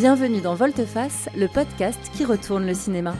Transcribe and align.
Bienvenue 0.00 0.40
dans 0.40 0.54
Volteface, 0.54 1.28
le 1.36 1.46
podcast 1.46 2.00
qui 2.14 2.24
retourne 2.24 2.66
le 2.66 2.72
cinéma. 2.72 3.14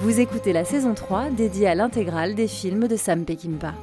Vous 0.00 0.18
écoutez 0.18 0.52
la 0.52 0.64
saison 0.64 0.94
3 0.94 1.30
dédiée 1.30 1.68
à 1.68 1.76
l'intégrale 1.76 2.34
des 2.34 2.48
films 2.48 2.88
de 2.88 2.96
Sam 2.96 3.24
Peckinpah. 3.24 3.74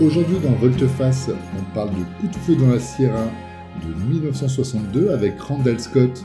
Aujourd'hui 0.00 0.38
dans 0.38 0.52
Volteface, 0.52 1.28
on 1.28 1.74
parle 1.74 1.90
de 1.90 2.04
Coup 2.20 2.28
de 2.28 2.36
feu 2.36 2.54
dans 2.54 2.70
la 2.70 2.78
Sierra 2.78 3.28
de 3.84 4.14
1962 4.14 5.10
avec 5.10 5.40
Randall 5.40 5.80
Scott, 5.80 6.24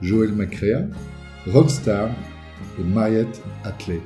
Joel 0.00 0.32
McCrea, 0.32 0.88
Rockstar 1.46 2.10
et 2.80 2.82
Mariette 2.82 3.40
Atley. 3.62 4.00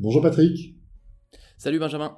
Bonjour 0.00 0.20
Patrick. 0.20 0.74
Salut 1.58 1.78
Benjamin. 1.78 2.16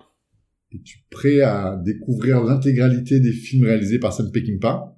Es-tu 0.72 1.00
prêt 1.10 1.42
à 1.42 1.76
découvrir 1.76 2.42
l'intégralité 2.42 3.20
des 3.20 3.32
films 3.32 3.64
réalisés 3.64 3.98
par 3.98 4.14
Sam 4.14 4.32
Peckinpah? 4.32 4.97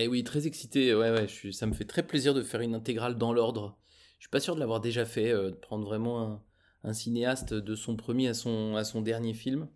Eh 0.00 0.06
oui, 0.06 0.22
très 0.22 0.46
excité. 0.46 0.94
Ouais, 0.94 1.10
ouais, 1.10 1.26
ça 1.52 1.66
me 1.66 1.72
fait 1.72 1.84
très 1.84 2.06
plaisir 2.06 2.32
de 2.32 2.42
faire 2.42 2.60
une 2.60 2.74
intégrale 2.74 3.18
dans 3.18 3.32
l'ordre. 3.32 3.80
Je 4.18 4.24
suis 4.24 4.30
pas 4.30 4.38
sûr 4.38 4.54
de 4.54 4.60
l'avoir 4.60 4.80
déjà 4.80 5.04
fait, 5.04 5.32
euh, 5.32 5.50
de 5.50 5.56
prendre 5.56 5.84
vraiment 5.84 6.44
un, 6.84 6.92
cinéaste 6.92 7.52
de 7.52 7.74
son 7.74 7.96
premier 7.96 8.28
à 8.28 8.34
son, 8.34 8.76
à 8.76 8.84
son 8.84 9.02
dernier 9.02 9.34
film. 9.34 9.68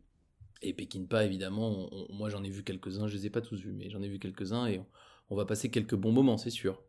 Et 0.63 0.73
Peckinpah, 0.75 1.25
évidemment, 1.25 1.91
moi 2.11 2.31
j'en 2.31 2.45
ai 2.45 2.51
vu 2.51 2.63
quelques-uns, 2.63 3.09
je 3.09 3.17
les 3.17 3.27
ai 3.27 3.31
pas 3.31 3.41
tous 3.41 3.61
vus, 3.61 3.73
mais 3.73 3.91
j'en 3.91 4.01
ai 4.01 4.09
vu 4.09 4.21
quelques-uns 4.21 4.67
et 4.67 4.81
on, 5.29 5.35
va 5.35 5.45
passer 5.45 5.71
quelques 5.71 5.97
bons 5.97 6.13
moments, 6.13 6.39
c'est 6.39 6.51
sûr. 6.51 6.81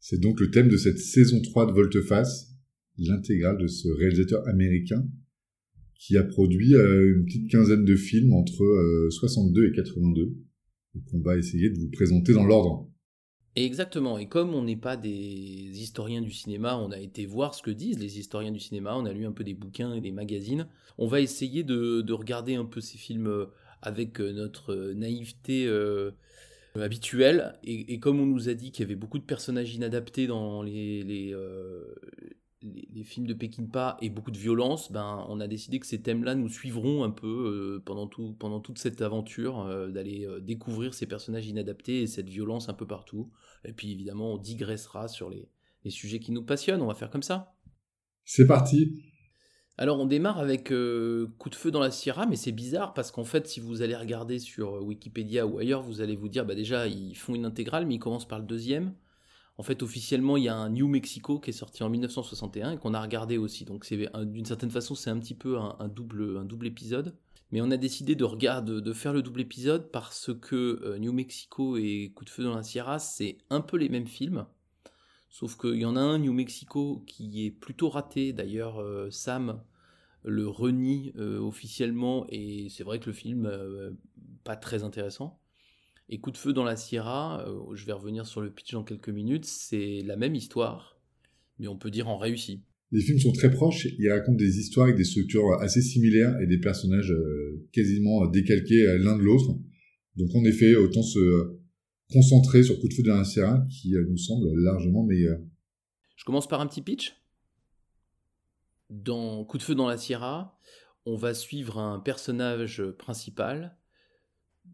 C'est 0.00 0.18
donc 0.18 0.40
le 0.40 0.50
thème 0.50 0.68
de 0.68 0.76
cette 0.76 0.98
saison 0.98 1.40
3 1.40 1.66
de 1.66 1.72
Volteface, 1.72 2.50
l'intégrale 2.98 3.58
de 3.58 3.68
ce 3.68 3.88
réalisateur 3.88 4.46
américain 4.48 5.06
qui 5.94 6.16
a 6.16 6.24
produit 6.24 6.74
euh, 6.74 7.16
une 7.16 7.24
petite 7.24 7.48
quinzaine 7.48 7.84
de 7.84 7.94
films 7.94 8.32
entre 8.32 9.08
62 9.10 9.62
euh, 9.62 9.68
et 9.68 9.72
82 9.76 10.36
et 10.94 11.00
qu'on 11.10 11.20
va 11.20 11.36
essayer 11.36 11.70
de 11.70 11.78
vous 11.78 11.90
présenter 11.90 12.32
dans 12.32 12.44
l'ordre. 12.44 12.88
Exactement, 13.54 14.16
et 14.16 14.28
comme 14.28 14.54
on 14.54 14.62
n'est 14.62 14.76
pas 14.76 14.96
des 14.96 15.10
historiens 15.10 16.22
du 16.22 16.30
cinéma, 16.30 16.78
on 16.78 16.90
a 16.90 16.98
été 16.98 17.26
voir 17.26 17.54
ce 17.54 17.62
que 17.62 17.70
disent 17.70 17.98
les 17.98 18.18
historiens 18.18 18.50
du 18.50 18.60
cinéma, 18.60 18.96
on 18.96 19.04
a 19.04 19.12
lu 19.12 19.26
un 19.26 19.32
peu 19.32 19.44
des 19.44 19.52
bouquins 19.52 19.92
et 19.92 20.00
des 20.00 20.10
magazines, 20.10 20.66
on 20.96 21.06
va 21.06 21.20
essayer 21.20 21.62
de, 21.62 22.12
regarder 22.12 22.54
un 22.54 22.64
peu 22.64 22.80
ces 22.80 22.96
films 22.96 23.26
euh, 23.26 23.46
avec 23.82 24.20
euh, 24.20 24.32
notre 24.32 24.72
euh, 24.72 24.94
naïveté 24.94 25.68
habituelle, 26.76 27.58
et, 27.62 27.98
comme 28.00 28.20
on 28.20 28.26
nous 28.26 28.48
a 28.48 28.54
dit 28.54 28.72
qu'il 28.72 28.84
y 28.84 28.86
avait 28.86 28.94
beaucoup 28.94 29.18
de 29.18 29.24
personnages 29.24 29.74
inadaptés 29.74 30.26
dans 30.26 30.62
les, 30.62 31.02
les, 31.02 31.34
films 33.04 33.26
de 33.26 33.34
Peckinpah 33.34 33.96
et 34.00 34.10
beaucoup 34.10 34.30
de 34.30 34.38
violence, 34.38 34.90
ben, 34.92 35.24
on 35.28 35.40
a 35.40 35.48
décidé 35.48 35.78
que 35.78 35.86
ces 35.86 36.00
thèmes-là 36.00 36.34
nous 36.34 36.48
suivront 36.48 37.04
un 37.04 37.10
peu 37.10 37.82
pendant, 37.84 38.06
tout, 38.06 38.34
pendant 38.38 38.60
toute 38.60 38.78
cette 38.78 39.02
aventure, 39.02 39.88
d'aller 39.90 40.26
découvrir 40.40 40.94
ces 40.94 41.06
personnages 41.06 41.46
inadaptés 41.46 42.02
et 42.02 42.06
cette 42.06 42.28
violence 42.28 42.68
un 42.68 42.74
peu 42.74 42.86
partout. 42.86 43.30
Et 43.64 43.72
puis 43.72 43.92
évidemment, 43.92 44.34
on 44.34 44.38
digressera 44.38 45.08
sur 45.08 45.30
les, 45.30 45.48
sujets 45.90 46.20
qui 46.20 46.32
nous 46.32 46.44
passionnent. 46.44 46.82
On 46.82 46.86
va 46.86 46.94
faire 46.94 47.10
comme 47.10 47.22
ça. 47.22 47.54
C'est 48.24 48.46
parti. 48.46 49.02
Alors 49.78 49.98
on 49.98 50.06
démarre 50.06 50.38
avec 50.38 50.70
euh, 50.70 51.28
Coup 51.38 51.48
de 51.48 51.54
feu 51.54 51.70
dans 51.70 51.80
la 51.80 51.90
Sierra, 51.90 52.26
mais 52.26 52.36
c'est 52.36 52.52
bizarre 52.52 52.92
parce 52.94 53.10
qu'en 53.10 53.24
fait, 53.24 53.48
si 53.48 53.58
vous 53.58 53.82
allez 53.82 53.96
regarder 53.96 54.38
sur 54.38 54.82
Wikipédia 54.82 55.46
ou 55.46 55.58
ailleurs, 55.58 55.82
vous 55.82 56.00
allez 56.00 56.14
vous 56.14 56.28
dire, 56.28 56.44
bah 56.44 56.54
déjà, 56.54 56.86
ils 56.86 57.16
font 57.16 57.34
une 57.34 57.46
intégrale, 57.46 57.86
mais 57.86 57.94
ils 57.94 57.98
commencent 57.98 58.28
par 58.28 58.38
le 58.38 58.44
deuxième. 58.44 58.94
En 59.58 59.62
fait, 59.62 59.82
officiellement, 59.82 60.36
il 60.36 60.44
y 60.44 60.48
a 60.48 60.56
un 60.56 60.70
New 60.70 60.88
Mexico 60.88 61.38
qui 61.38 61.50
est 61.50 61.52
sorti 61.52 61.82
en 61.82 61.90
1961 61.90 62.72
et 62.72 62.78
qu'on 62.78 62.94
a 62.94 63.02
regardé 63.02 63.36
aussi. 63.36 63.64
Donc, 63.64 63.84
c'est 63.84 64.08
d'une 64.24 64.46
certaine 64.46 64.70
façon, 64.70 64.94
c'est 64.94 65.10
un 65.10 65.18
petit 65.18 65.34
peu 65.34 65.58
un, 65.58 65.88
double, 65.88 66.38
un 66.38 66.44
double 66.44 66.66
épisode. 66.66 67.14
Mais 67.50 67.60
on 67.60 67.70
a 67.70 67.76
décidé 67.76 68.14
de, 68.14 68.24
regarder, 68.24 68.80
de 68.80 68.92
faire 68.94 69.12
le 69.12 69.20
double 69.20 69.42
épisode 69.42 69.90
parce 69.90 70.30
que 70.40 70.80
euh, 70.84 70.98
New 70.98 71.12
Mexico 71.12 71.76
et 71.76 72.10
Coup 72.14 72.24
de 72.24 72.30
feu 72.30 72.44
dans 72.44 72.54
la 72.54 72.62
Sierra, 72.62 72.98
c'est 72.98 73.36
un 73.50 73.60
peu 73.60 73.76
les 73.76 73.90
mêmes 73.90 74.06
films. 74.06 74.46
Sauf 75.28 75.58
qu'il 75.58 75.74
y 75.74 75.84
en 75.84 75.96
a 75.96 76.00
un, 76.00 76.18
New 76.18 76.32
Mexico, 76.32 77.04
qui 77.06 77.44
est 77.44 77.50
plutôt 77.50 77.90
raté. 77.90 78.32
D'ailleurs, 78.32 78.80
euh, 78.80 79.10
Sam 79.10 79.62
le 80.24 80.48
renie 80.48 81.12
euh, 81.18 81.40
officiellement 81.40 82.26
et 82.28 82.68
c'est 82.70 82.84
vrai 82.84 83.00
que 83.00 83.06
le 83.06 83.12
film, 83.12 83.50
pas 84.44 84.56
très 84.56 84.82
intéressant. 84.82 85.41
Et 86.12 86.20
Coup 86.20 86.30
de 86.30 86.36
feu 86.36 86.52
dans 86.52 86.62
la 86.62 86.76
Sierra, 86.76 87.42
je 87.72 87.86
vais 87.86 87.92
revenir 87.92 88.26
sur 88.26 88.42
le 88.42 88.50
pitch 88.50 88.72
dans 88.72 88.84
quelques 88.84 89.08
minutes, 89.08 89.46
c'est 89.46 90.02
la 90.04 90.16
même 90.16 90.34
histoire, 90.34 91.00
mais 91.58 91.68
on 91.68 91.78
peut 91.78 91.90
dire 91.90 92.06
en 92.06 92.18
réussi. 92.18 92.60
Les 92.90 93.00
films 93.00 93.18
sont 93.18 93.32
très 93.32 93.50
proches, 93.50 93.88
ils 93.98 94.10
racontent 94.10 94.36
des 94.36 94.58
histoires 94.58 94.84
avec 94.84 94.98
des 94.98 95.04
structures 95.04 95.54
assez 95.62 95.80
similaires 95.80 96.38
et 96.42 96.46
des 96.46 96.58
personnages 96.58 97.12
euh, 97.12 97.66
quasiment 97.72 98.26
décalqués 98.26 98.86
euh, 98.86 98.98
l'un 98.98 99.16
de 99.16 99.22
l'autre. 99.22 99.56
Donc 100.16 100.34
en 100.34 100.44
effet, 100.44 100.76
autant 100.76 101.02
se 101.02 101.56
concentrer 102.12 102.62
sur 102.62 102.78
Coup 102.78 102.88
de 102.88 102.92
feu 102.92 103.02
de 103.02 103.08
la 103.08 103.24
Sierra 103.24 103.66
qui 103.70 103.96
euh, 103.96 104.04
nous 104.06 104.18
semble 104.18 104.54
largement 104.62 105.04
meilleur. 105.04 105.38
Je 106.16 106.26
commence 106.26 106.46
par 106.46 106.60
un 106.60 106.66
petit 106.66 106.82
pitch. 106.82 107.16
Dans 108.90 109.46
Coup 109.46 109.56
de 109.56 109.62
feu 109.62 109.74
dans 109.74 109.88
la 109.88 109.96
Sierra, 109.96 110.60
on 111.06 111.16
va 111.16 111.32
suivre 111.32 111.78
un 111.78 112.00
personnage 112.00 112.82
principal 112.98 113.78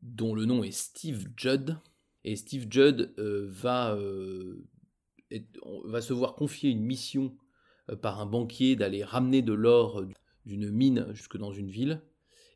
dont 0.02 0.34
le 0.34 0.44
nom 0.44 0.62
est 0.62 0.72
Steve 0.72 1.28
Judd. 1.36 1.78
Et 2.24 2.36
Steve 2.36 2.66
Judd 2.70 3.14
va, 3.16 3.96
va 5.84 6.00
se 6.00 6.12
voir 6.12 6.34
confier 6.34 6.70
une 6.70 6.82
mission 6.82 7.36
euh, 7.90 7.96
par 7.96 8.20
un 8.20 8.26
banquier 8.26 8.76
d'aller 8.76 9.04
ramener 9.04 9.42
de 9.42 9.52
l'or 9.52 10.00
euh, 10.00 10.08
d'une 10.46 10.70
mine 10.70 11.06
jusque 11.12 11.36
dans 11.36 11.52
une 11.52 11.70
ville. 11.70 12.02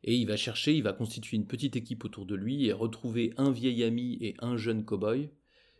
Et 0.03 0.15
il 0.15 0.27
va 0.27 0.35
chercher, 0.35 0.75
il 0.75 0.83
va 0.83 0.93
constituer 0.93 1.37
une 1.37 1.47
petite 1.47 1.75
équipe 1.75 2.03
autour 2.03 2.25
de 2.25 2.35
lui 2.35 2.65
et 2.65 2.73
retrouver 2.73 3.33
un 3.37 3.51
vieil 3.51 3.83
ami 3.83 4.17
et 4.19 4.35
un 4.39 4.57
jeune 4.57 4.83
cow-boy 4.83 5.29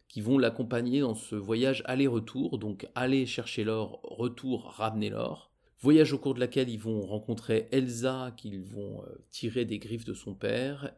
qui 0.08 0.22
vont 0.22 0.38
l'accompagner 0.38 1.02
dans 1.02 1.16
ce 1.16 1.36
voyage 1.36 1.82
aller-retour, 1.86 2.58
donc 2.58 2.88
aller 2.96 3.26
chercher 3.26 3.64
l'or, 3.64 4.00
retour, 4.04 4.72
ramener 4.78 5.10
l'or. 5.10 5.52
Voyage 5.84 6.14
au 6.14 6.18
cours 6.18 6.34
de 6.34 6.40
laquelle 6.40 6.70
ils 6.70 6.80
vont 6.80 7.02
rencontrer 7.02 7.68
Elsa, 7.72 8.34
qu'ils 8.36 8.64
vont 8.64 9.04
euh, 9.04 9.26
tirer 9.30 9.66
des 9.66 9.78
griffes 9.78 10.06
de 10.06 10.16
son 10.16 10.34
père 10.34 10.96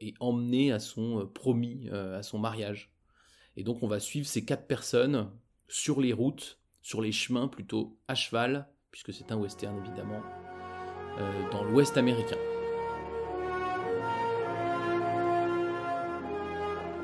et 0.00 0.12
emmener 0.20 0.72
à 0.72 0.78
son 0.78 1.26
promis, 1.32 1.88
à 1.88 2.22
son 2.22 2.38
mariage. 2.38 2.92
Et 3.56 3.62
donc 3.62 3.82
on 3.82 3.88
va 3.88 4.00
suivre 4.00 4.26
ces 4.26 4.44
quatre 4.44 4.66
personnes 4.66 5.30
sur 5.68 6.00
les 6.00 6.12
routes 6.12 6.58
sur 6.84 7.00
les 7.00 7.12
chemins 7.12 7.48
plutôt 7.48 7.98
à 8.06 8.14
cheval, 8.14 8.68
puisque 8.92 9.12
c'est 9.12 9.32
un 9.32 9.36
western 9.36 9.76
évidemment, 9.84 10.20
euh, 11.18 11.50
dans 11.50 11.64
l'ouest 11.64 11.96
américain. 11.96 12.36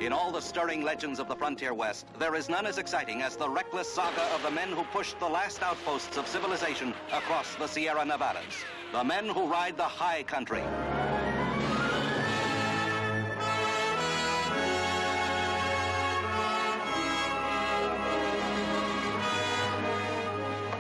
In 0.01 0.15
all 0.15 0.33
the 0.33 0.41
stirring 0.41 0.83
legends 0.83 1.21
of 1.21 1.29
the 1.29 1.37
frontier 1.37 1.75
west, 1.75 2.07
there 2.19 2.35
is 2.35 2.49
none 2.49 2.65
as 2.65 2.79
exciting 2.79 3.21
as 3.21 3.37
the 3.37 3.47
reckless 3.47 3.87
saga 3.87 4.23
of 4.35 4.43
the 4.43 4.51
men 4.51 4.71
who 4.71 4.83
pushed 4.85 5.21
the 5.21 5.29
last 5.29 5.63
outposts 5.63 6.17
of 6.17 6.27
civilization 6.27 6.95
across 7.13 7.55
the 7.57 7.67
Sierra 7.67 8.03
Nevadas. 8.03 8.65
The 8.93 9.05
men 9.05 9.29
who 9.29 9.47
ride 9.47 9.77
the 9.77 9.83
high 9.83 10.23
country. 10.23 10.63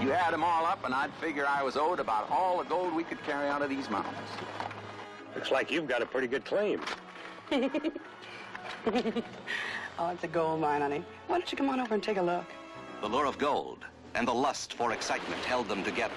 You 0.03 0.13
add 0.13 0.33
them 0.33 0.43
all 0.43 0.65
up, 0.65 0.83
and 0.87 0.95
I'd 0.95 1.13
figure 1.21 1.45
I 1.47 1.63
was 1.63 1.77
owed 1.77 2.01
about 2.01 2.31
all 2.31 2.57
the 2.57 2.65
gold 2.65 2.95
we 2.95 3.05
could 3.05 3.23
carry 3.25 3.49
out 3.49 3.61
of 3.61 3.69
these 3.69 3.91
mountains. 3.91 4.17
Looks 5.35 5.51
like 5.51 5.71
you've 5.71 5.87
got 5.87 6.01
a 6.01 6.07
pretty 6.07 6.27
good 6.27 6.47
claim. 6.47 6.81
oh, 8.87 10.09
it's 10.11 10.25
a 10.25 10.29
gold 10.29 10.61
mine, 10.61 10.81
honey. 10.81 11.05
Why 11.27 11.39
don't 11.39 11.51
you 11.51 11.59
come 11.59 11.69
on 11.69 11.81
over 11.81 11.95
and 11.95 12.03
take 12.03 12.17
a 12.17 12.23
look? 12.23 12.45
The 13.01 13.09
lure 13.09 13.27
of 13.27 13.39
gold 13.39 13.85
and 14.15 14.27
the 14.27 14.35
lust 14.35 14.75
for 14.75 14.93
excitement 14.93 15.43
held 15.45 15.69
them 15.69 15.83
together. 15.83 16.15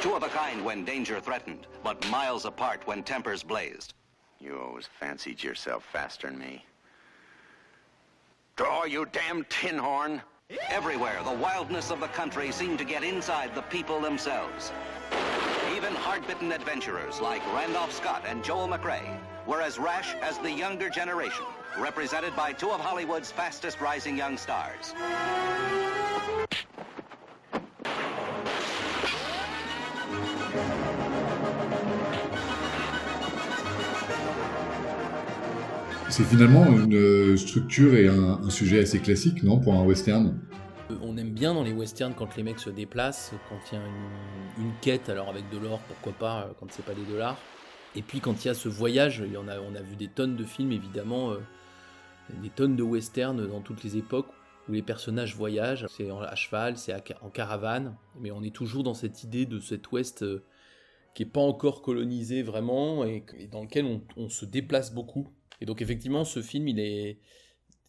Two 0.00 0.14
of 0.14 0.22
a 0.22 0.28
kind 0.28 0.64
when 0.64 0.84
danger 0.84 1.20
threatened, 1.20 1.66
but 1.82 2.08
miles 2.10 2.44
apart 2.44 2.86
when 2.86 3.02
tempers 3.02 3.42
blazed. 3.42 3.94
You 4.40 4.60
always 4.60 4.86
fancied 5.00 5.42
yourself 5.42 5.84
faster 5.92 6.28
than 6.28 6.38
me. 6.38 6.64
Draw, 8.56 8.84
you 8.84 9.06
damn 9.12 9.44
tin 9.48 9.78
horn! 9.78 10.22
Everywhere, 10.70 11.20
the 11.24 11.32
wildness 11.32 11.90
of 11.90 12.00
the 12.00 12.06
country 12.08 12.52
seemed 12.52 12.78
to 12.78 12.84
get 12.84 13.02
inside 13.02 13.54
the 13.54 13.62
people 13.62 14.00
themselves. 14.00 14.72
Even 15.76 15.94
hard-bitten 15.94 16.52
adventurers 16.52 17.20
like 17.20 17.44
Randolph 17.52 17.92
Scott 17.92 18.24
and 18.26 18.42
Joel 18.42 18.68
McRae 18.68 19.18
were 19.46 19.60
as 19.60 19.78
rash 19.78 20.14
as 20.22 20.38
the 20.38 20.50
younger 20.50 20.88
generation, 20.88 21.44
represented 21.80 22.34
by 22.36 22.52
two 22.52 22.70
of 22.70 22.80
Hollywood's 22.80 23.30
fastest 23.30 23.80
rising 23.80 24.16
young 24.16 24.36
stars. 24.36 24.94
C'est 36.10 36.24
finalement 36.24 36.66
une 36.66 36.94
euh, 36.94 37.36
structure 37.36 37.94
et 37.94 38.08
un, 38.08 38.40
un 38.42 38.50
sujet 38.50 38.80
assez 38.80 38.98
classique, 38.98 39.42
non, 39.44 39.58
pour 39.58 39.74
un 39.74 39.84
western 39.84 40.36
On 41.02 41.16
aime 41.16 41.30
bien 41.30 41.54
dans 41.54 41.62
les 41.62 41.72
westerns 41.72 42.14
quand 42.14 42.34
les 42.36 42.42
mecs 42.42 42.58
se 42.58 42.70
déplacent, 42.70 43.32
quand 43.48 43.58
il 43.70 43.74
y 43.74 43.78
a 43.78 43.84
une, 43.84 44.64
une 44.64 44.72
quête, 44.80 45.10
alors 45.10 45.28
avec 45.28 45.48
de 45.50 45.58
l'or, 45.58 45.78
pourquoi 45.86 46.12
pas, 46.12 46.40
euh, 46.40 46.52
quand 46.58 46.66
c'est 46.70 46.84
pas 46.84 46.94
des 46.94 47.04
dollars. 47.04 47.36
Et 47.94 48.02
puis 48.02 48.20
quand 48.20 48.44
il 48.44 48.48
y 48.48 48.50
a 48.50 48.54
ce 48.54 48.68
voyage, 48.68 49.22
il 49.24 49.32
y 49.32 49.36
en 49.36 49.48
a, 49.48 49.58
on 49.60 49.74
a 49.74 49.82
vu 49.82 49.96
des 49.96 50.08
tonnes 50.08 50.34
de 50.34 50.44
films 50.44 50.72
évidemment, 50.72 51.32
euh, 51.32 51.38
des 52.42 52.50
tonnes 52.50 52.76
de 52.76 52.82
westerns 52.82 53.46
dans 53.46 53.60
toutes 53.60 53.82
les 53.84 53.96
époques 53.96 54.28
où 54.68 54.72
les 54.72 54.82
personnages 54.82 55.34
voyagent. 55.34 55.86
C'est 55.96 56.10
à 56.10 56.34
cheval, 56.34 56.76
c'est 56.76 56.92
en 57.22 57.30
caravane, 57.30 57.96
mais 58.20 58.30
on 58.30 58.42
est 58.42 58.54
toujours 58.54 58.82
dans 58.82 58.94
cette 58.94 59.24
idée 59.24 59.46
de 59.46 59.60
cet 59.60 59.90
ouest 59.92 60.22
euh, 60.22 60.42
qui 61.14 61.22
est 61.22 61.26
pas 61.26 61.40
encore 61.40 61.82
colonisé 61.82 62.42
vraiment 62.42 63.04
et, 63.04 63.24
dans 63.50 63.62
lequel 63.62 63.86
on, 64.16 64.28
se 64.28 64.44
déplace 64.44 64.94
beaucoup. 64.94 65.28
Et 65.60 65.66
donc 65.66 65.82
effectivement, 65.82 66.24
ce 66.24 66.42
film, 66.42 66.68
il 66.68 66.78
est 66.78 67.18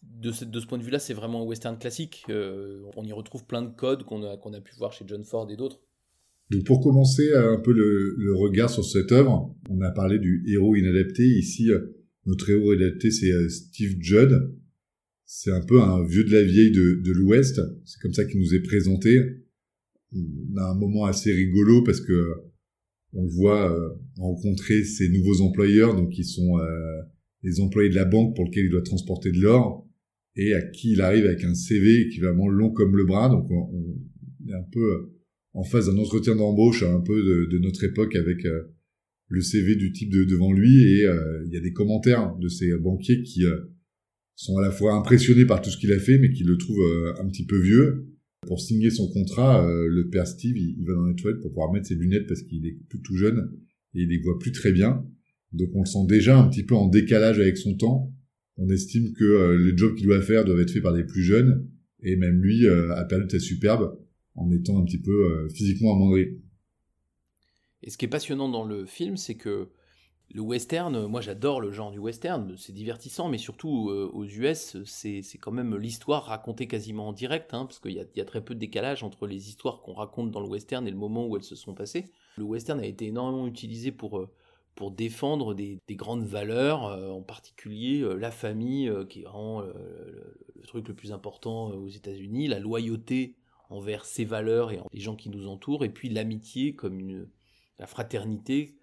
de 0.02 0.32
ce, 0.32 0.44
point 0.66 0.78
de 0.78 0.82
vue-là, 0.82 0.98
c'est 0.98 1.14
vraiment 1.14 1.42
un 1.42 1.44
western 1.44 1.78
classique. 1.78 2.24
Euh, 2.30 2.82
on 2.96 3.04
y 3.04 3.12
retrouve 3.12 3.44
plein 3.44 3.62
de 3.62 3.70
codes 3.70 4.04
qu'on 4.04 4.22
a, 4.22 4.60
pu 4.60 4.74
voir 4.76 4.92
chez 4.92 5.04
John 5.06 5.24
Ford 5.24 5.48
et 5.50 5.56
d'autres. 5.56 5.80
Donc 6.50 6.64
pour 6.64 6.80
commencer 6.80 7.28
euh, 7.30 7.54
un 7.54 7.60
peu 7.60 7.72
le, 7.72 8.34
regard 8.34 8.70
sur 8.70 8.84
cette 8.84 9.12
œuvre, 9.12 9.54
on 9.68 9.80
a 9.82 9.90
parlé 9.90 10.18
du 10.18 10.42
héros 10.48 10.74
inadapté. 10.74 11.22
Ici, 11.22 11.70
notre 12.26 12.50
héros 12.50 12.74
inadapté, 12.74 13.10
c'est 13.10 13.32
euh, 13.32 13.48
Steve 13.48 13.96
Judd. 14.00 14.54
C'est 15.24 15.52
un 15.52 15.64
peu 15.64 15.80
un 15.80 16.04
vieux 16.04 16.24
de 16.24 16.32
la 16.32 16.42
vieille 16.42 16.72
de, 16.72 17.00
de 17.04 17.12
l'Ouest. 17.12 17.60
C'est 17.84 18.00
comme 18.00 18.12
ça 18.12 18.24
qu'il 18.24 18.40
nous 18.40 18.54
est 18.54 18.62
présenté. 18.62 19.20
On 20.12 20.56
a 20.56 20.70
un 20.70 20.74
moment 20.74 21.04
assez 21.04 21.32
rigolo 21.32 21.82
parce 21.84 22.00
que 22.00 22.12
euh, 22.12 22.34
on 23.12 23.26
voit 23.26 23.72
euh, 23.72 23.90
rencontrer 24.18 24.84
ses 24.84 25.08
nouveaux 25.08 25.40
employeurs, 25.40 25.94
donc 25.96 26.10
qui 26.10 26.24
sont 26.24 26.58
les 27.42 27.60
employés 27.60 27.90
de 27.90 27.94
la 27.94 28.04
banque 28.04 28.36
pour 28.36 28.44
lesquels 28.44 28.66
il 28.66 28.70
doit 28.70 28.82
transporter 28.82 29.32
de 29.32 29.40
l'or 29.40 29.88
et 30.36 30.54
à 30.54 30.62
qui 30.62 30.92
il 30.92 31.00
arrive 31.00 31.24
avec 31.24 31.42
un 31.42 31.54
CV 31.54 32.02
équivalent 32.02 32.48
long 32.48 32.70
comme 32.70 32.96
le 32.96 33.04
bras. 33.04 33.28
Donc 33.28 33.50
on, 33.50 33.98
est 34.48 34.54
un 34.54 34.66
peu 34.72 35.10
en 35.54 35.64
face 35.64 35.86
d'un 35.86 35.98
entretien 35.98 36.36
d'embauche 36.36 36.82
un 36.82 37.00
peu 37.00 37.22
de, 37.22 37.48
de 37.50 37.58
notre 37.58 37.82
époque 37.84 38.14
avec 38.14 38.44
le 39.30 39.40
CV 39.40 39.76
du 39.76 39.92
type 39.92 40.10
de, 40.10 40.24
devant 40.24 40.52
lui 40.52 40.82
et 40.82 41.06
euh, 41.06 41.44
il 41.46 41.52
y 41.52 41.56
a 41.56 41.60
des 41.60 41.72
commentaires 41.72 42.36
de 42.36 42.48
ces 42.48 42.76
banquiers 42.76 43.22
qui 43.22 43.44
euh, 43.44 43.58
sont 44.34 44.58
à 44.58 44.62
la 44.62 44.72
fois 44.72 44.94
impressionnés 44.94 45.46
par 45.46 45.62
tout 45.62 45.70
ce 45.70 45.78
qu'il 45.78 45.92
a 45.92 46.00
fait 46.00 46.18
mais 46.18 46.32
qui 46.32 46.42
le 46.42 46.58
trouvent 46.58 46.82
euh, 46.82 47.14
un 47.20 47.28
petit 47.28 47.46
peu 47.46 47.58
vieux. 47.58 48.06
Pour 48.46 48.60
signer 48.60 48.90
son 48.90 49.06
contrat, 49.08 49.68
le 49.68 50.08
père 50.08 50.26
Steve, 50.26 50.56
il, 50.56 50.82
va 50.86 50.94
dans 50.94 51.04
les 51.04 51.14
toilettes 51.14 51.42
pour 51.42 51.50
pouvoir 51.50 51.70
mettre 51.72 51.88
ses 51.88 51.94
lunettes 51.94 52.26
parce 52.26 52.40
qu'il 52.40 52.66
est 52.66 52.74
plus 52.88 53.02
tout 53.02 53.14
jeune 53.14 53.52
et 53.94 54.00
il 54.00 54.08
les 54.08 54.18
voit 54.18 54.38
plus 54.38 54.50
très 54.50 54.72
bien. 54.72 55.04
Donc 55.52 55.68
on 55.74 55.80
le 55.80 55.86
sent 55.86 56.06
déjà 56.08 56.38
un 56.38 56.48
petit 56.48 56.62
peu 56.62 56.74
en 56.74 56.88
décalage 56.88 57.38
avec 57.38 57.58
son 57.58 57.76
temps. 57.76 58.10
On 58.56 58.70
estime 58.70 59.12
que 59.12 59.24
euh, 59.24 59.58
le 59.58 59.76
job 59.76 59.94
qu'il 59.94 60.06
doit 60.06 60.22
faire 60.22 60.46
doit 60.46 60.58
être 60.58 60.70
fait 60.70 60.80
par 60.80 60.94
des 60.94 61.04
plus 61.04 61.22
jeunes 61.22 61.68
et 62.02 62.16
même 62.16 62.40
lui 62.40 62.66
a 62.66 63.04
perdu 63.04 63.26
sa 63.28 63.38
superbe 63.38 63.94
en 64.34 64.50
étant 64.50 64.80
un 64.80 64.86
petit 64.86 65.02
peu 65.02 65.46
physiquement 65.50 65.94
amoindri. 65.94 66.38
Et 67.82 67.90
ce 67.90 67.98
qui 67.98 68.04
est 68.04 68.08
passionnant 68.08 68.48
dans 68.48 68.64
le 68.64 68.86
film, 68.86 69.16
c'est 69.16 69.36
que 69.36 69.70
le 70.32 70.42
western, 70.42 71.06
moi 71.06 71.20
j'adore 71.20 71.60
le 71.60 71.72
genre 71.72 71.90
du 71.90 71.98
western, 71.98 72.54
c'est 72.56 72.72
divertissant, 72.72 73.28
mais 73.28 73.38
surtout 73.38 73.90
euh, 73.90 74.08
aux 74.12 74.24
US, 74.24 74.76
c'est 74.84 75.22
quand 75.40 75.50
même 75.50 75.76
l'histoire 75.76 76.24
racontée 76.24 76.68
quasiment 76.68 77.08
en 77.08 77.12
direct, 77.12 77.52
hein, 77.52 77.66
parce 77.66 77.80
qu'il 77.80 77.92
y, 77.92 78.00
a- 78.20 78.24
très 78.24 78.44
peu 78.44 78.54
de 78.54 78.60
décalage 78.60 79.02
entre 79.02 79.26
les 79.26 79.48
histoires 79.48 79.80
qu'on 79.80 79.92
raconte 79.94 80.30
dans 80.30 80.40
le 80.40 80.46
western 80.46 80.86
et 80.86 80.90
le 80.90 80.96
moment 80.96 81.26
où 81.26 81.36
elles 81.36 81.42
se 81.42 81.56
sont 81.56 81.74
passées. 81.74 82.12
Le 82.36 82.44
western 82.44 82.78
a 82.78 82.86
été 82.86 83.06
énormément 83.06 83.46
utilisé 83.48 83.90
pour, 83.90 84.18
euh, 84.18 84.30
pour 84.76 84.92
défendre 84.92 85.52
des, 85.54 85.78
des 85.88 85.96
grandes 85.96 86.24
valeurs, 86.24 86.84
euh, 86.86 87.10
en 87.10 87.22
particulier 87.22 88.06
la 88.16 88.30
famille, 88.30 88.92
qui 89.08 89.20
est 89.20 89.24
vraiment 89.24 89.62
le, 89.62 90.62
truc 90.68 90.86
le 90.86 90.94
plus 90.94 91.10
important 91.12 91.70
aux 91.70 91.88
États-Unis, 91.88 92.46
la 92.46 92.60
loyauté 92.60 93.34
envers 93.68 94.04
ses 94.04 94.24
valeurs 94.24 94.70
et 94.70 94.80
les 94.92 95.00
gens 95.00 95.16
qui 95.16 95.28
nous 95.28 95.48
entourent, 95.48 95.84
et 95.84 95.88
puis 95.88 96.08
l'amitié 96.08 96.74
comme 96.74 97.00
une, 97.00 97.26
la 97.80 97.86
fraternité 97.86 98.76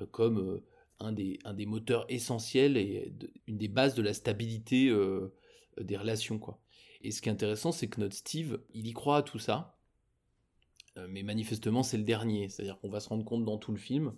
euh, 0.00 0.06
comme 0.06 0.38
euh, 0.38 0.64
un, 1.00 1.12
des, 1.12 1.38
un 1.44 1.54
des 1.54 1.64
moteurs 1.64 2.04
essentiels 2.10 2.76
et 2.76 3.14
une 3.46 3.56
des 3.56 3.68
bases 3.68 3.94
de 3.94 4.02
la 4.02 4.12
stabilité 4.12 4.88
euh, 4.88 5.32
des 5.80 5.96
relations. 5.96 6.38
Quoi. 6.38 6.60
Et 7.00 7.10
ce 7.10 7.22
qui 7.22 7.30
est 7.30 7.32
intéressant, 7.32 7.72
c'est 7.72 7.88
que 7.88 8.00
notre 8.00 8.16
Steve, 8.16 8.60
il 8.74 8.86
y 8.86 8.92
croit 8.92 9.18
à 9.18 9.22
tout 9.22 9.38
ça, 9.38 9.78
mais 11.08 11.22
manifestement, 11.22 11.82
c'est 11.82 11.96
le 11.96 12.04
dernier. 12.04 12.50
C'est-à-dire 12.50 12.78
qu'on 12.78 12.90
va 12.90 13.00
se 13.00 13.08
rendre 13.08 13.24
compte 13.24 13.46
dans 13.46 13.56
tout 13.56 13.72
le 13.72 13.78
film 13.78 14.12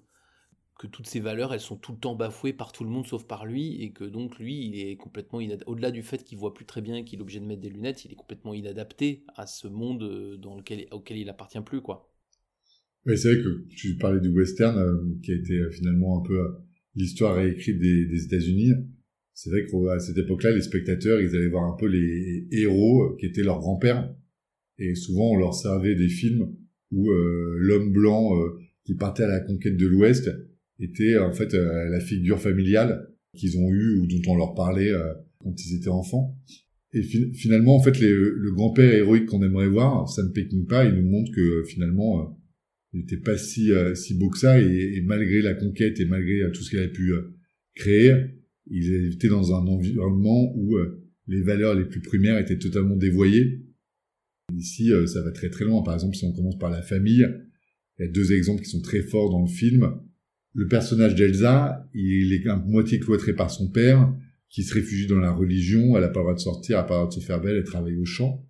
que 0.76 0.88
toutes 0.88 1.06
ces 1.06 1.20
valeurs, 1.20 1.54
elles 1.54 1.60
sont 1.60 1.76
tout 1.76 1.92
le 1.92 1.98
temps 1.98 2.16
bafouées 2.16 2.52
par 2.52 2.72
tout 2.72 2.82
le 2.82 2.90
monde 2.90 3.06
sauf 3.06 3.24
par 3.24 3.46
lui, 3.46 3.80
et 3.80 3.92
que 3.92 4.02
donc 4.02 4.38
lui, 4.40 4.66
il 4.66 4.80
est 4.80 4.96
complètement 4.96 5.40
inadapté. 5.40 5.70
Au-delà 5.70 5.92
du 5.92 6.02
fait 6.02 6.24
qu'il 6.24 6.36
voit 6.36 6.52
plus 6.52 6.66
très 6.66 6.80
bien 6.80 6.96
et 6.96 7.04
qu'il 7.04 7.20
est 7.20 7.22
obligé 7.22 7.38
de 7.38 7.46
mettre 7.46 7.60
des 7.60 7.70
lunettes, 7.70 8.04
il 8.04 8.12
est 8.12 8.16
complètement 8.16 8.54
inadapté 8.54 9.24
à 9.36 9.46
ce 9.46 9.68
monde 9.68 10.36
dans 10.36 10.56
lequel, 10.56 10.88
auquel 10.90 11.18
il 11.18 11.28
appartient 11.28 11.60
plus, 11.60 11.80
quoi. 11.80 12.10
Oui, 13.06 13.18
c'est 13.18 13.34
vrai 13.34 13.42
que 13.42 13.64
tu 13.68 13.96
parlais 13.96 14.20
du 14.20 14.28
western, 14.30 14.78
euh, 14.78 14.96
qui 15.22 15.32
a 15.32 15.34
été 15.34 15.54
euh, 15.54 15.70
finalement 15.70 16.20
un 16.20 16.26
peu 16.26 16.38
euh, 16.40 16.48
l'histoire 16.96 17.36
réécrite 17.36 17.78
des, 17.78 18.24
États-Unis. 18.24 18.72
C'est 19.34 19.50
vrai 19.50 19.66
qu'à 19.66 19.98
cette 19.98 20.16
époque-là, 20.16 20.52
les 20.52 20.62
spectateurs, 20.62 21.20
ils 21.20 21.34
allaient 21.36 21.48
voir 21.48 21.64
un 21.64 21.76
peu 21.76 21.86
les 21.86 22.46
héros 22.52 23.14
qui 23.18 23.26
étaient 23.26 23.42
leurs 23.42 23.58
grands-pères. 23.58 24.14
Et 24.78 24.94
souvent, 24.94 25.32
on 25.32 25.36
leur 25.36 25.54
servait 25.54 25.96
des 25.96 26.08
films 26.08 26.54
où 26.93 27.10
l'homme 27.10 27.93
blanc 27.93 28.31
qui 28.84 28.94
partait 28.94 29.24
à 29.24 29.29
la 29.29 29.40
conquête 29.40 29.76
de 29.76 29.86
l'Ouest 29.88 30.31
était 30.79 31.19
en 31.19 31.32
fait 31.32 31.52
la 31.52 31.98
figure 31.98 32.40
familiale 32.40 33.08
qu'ils 33.36 33.58
ont 33.58 33.69
eue 33.72 33.98
ou 33.98 34.06
dont 34.06 34.22
on 34.29 34.36
leur 34.36 34.55
parlait 34.55 34.93
quand 35.38 35.52
ils 35.64 35.76
étaient 35.76 35.88
enfants. 35.88 36.38
Et 36.93 37.02
fi- 37.02 37.34
finalement, 37.34 37.74
en 37.74 37.82
fait, 37.82 37.98
le 38.00 38.52
grand-père 38.52 38.94
héroïque 38.94 39.26
qu'on 39.26 39.43
aimerait 39.43 39.67
voir, 39.67 40.08
Sam 40.08 40.32
Peckinpah, 40.32 40.84
il 40.84 40.94
nous 40.94 41.10
montre 41.10 41.32
que 41.32 41.64
finalement, 41.64 42.38
n'était 42.94 43.17
pas 43.17 43.36
si, 43.36 43.72
euh, 43.72 43.94
si 43.94 44.15
beau 44.15 44.31
que 44.31 44.39
ça, 44.39 44.60
et, 44.60 44.96
et 44.96 45.01
malgré 45.03 45.43
la 45.43 45.55
conquête 45.55 46.01
et 46.01 46.05
malgré 46.05 46.43
euh, 46.43 46.51
tout 46.51 46.63
ce 46.63 46.70
qu'il 46.70 46.79
avait 46.79 46.93
pu 46.93 47.13
euh, 47.13 47.34
créer, 47.74 48.13
il 48.67 49.13
était 49.13 49.29
dans 49.29 49.53
un 49.53 49.67
environnement 49.67 50.55
où 50.56 50.79
les 51.27 51.43
valeurs 51.43 51.74
les 51.74 51.84
plus 51.84 52.01
primaires 52.01 52.39
étaient 52.39 52.56
totalement 52.56 52.96
dévoyées. 52.96 53.60
Ici, 54.56 54.91
ça 55.06 55.20
va 55.20 55.32
très 55.32 55.51
très 55.51 55.67
loin. 55.67 55.82
Par 55.82 55.93
exemple, 55.93 56.17
si 56.17 56.24
on 56.24 56.32
commence 56.32 56.58
par 56.58 56.70
la 56.70 56.81
famille, 56.81 57.27
il 57.98 58.06
y 58.06 58.08
a 58.08 58.10
deux 58.10 58.32
exemples 58.32 58.63
qui 58.63 58.70
sont 58.70 58.81
très 58.81 59.03
forts 59.03 59.29
dans 59.29 59.43
le 59.43 59.51
film. 59.51 60.01
Le 60.55 60.67
personnage 60.67 61.15
d'Elsa, 61.15 61.86
il 61.93 62.32
est 62.32 62.48
à 62.48 62.56
moitié 62.56 63.01
cloîtré 63.01 63.34
par 63.34 63.51
son 63.51 63.70
père, 63.70 64.15
qui 64.48 64.63
se 64.63 64.72
réfugie 64.72 65.08
dans 65.08 65.19
la 65.19 65.32
religion, 65.32 65.94
elle 65.96 66.03
n'a 66.03 66.08
pas 66.08 66.20
le 66.20 66.24
droit 66.24 66.34
de 66.34 66.41
sortir, 66.41 66.77
elle 66.77 66.84
n'a 66.84 66.89
pas 66.89 66.94
le 66.94 67.01
droit 67.01 67.08
de 67.15 67.20
se 67.20 67.27
faire 67.27 67.41
belle, 67.43 67.56
elle 67.56 67.65
travaille 67.65 67.96
au 67.96 68.06
champ. 68.06 68.48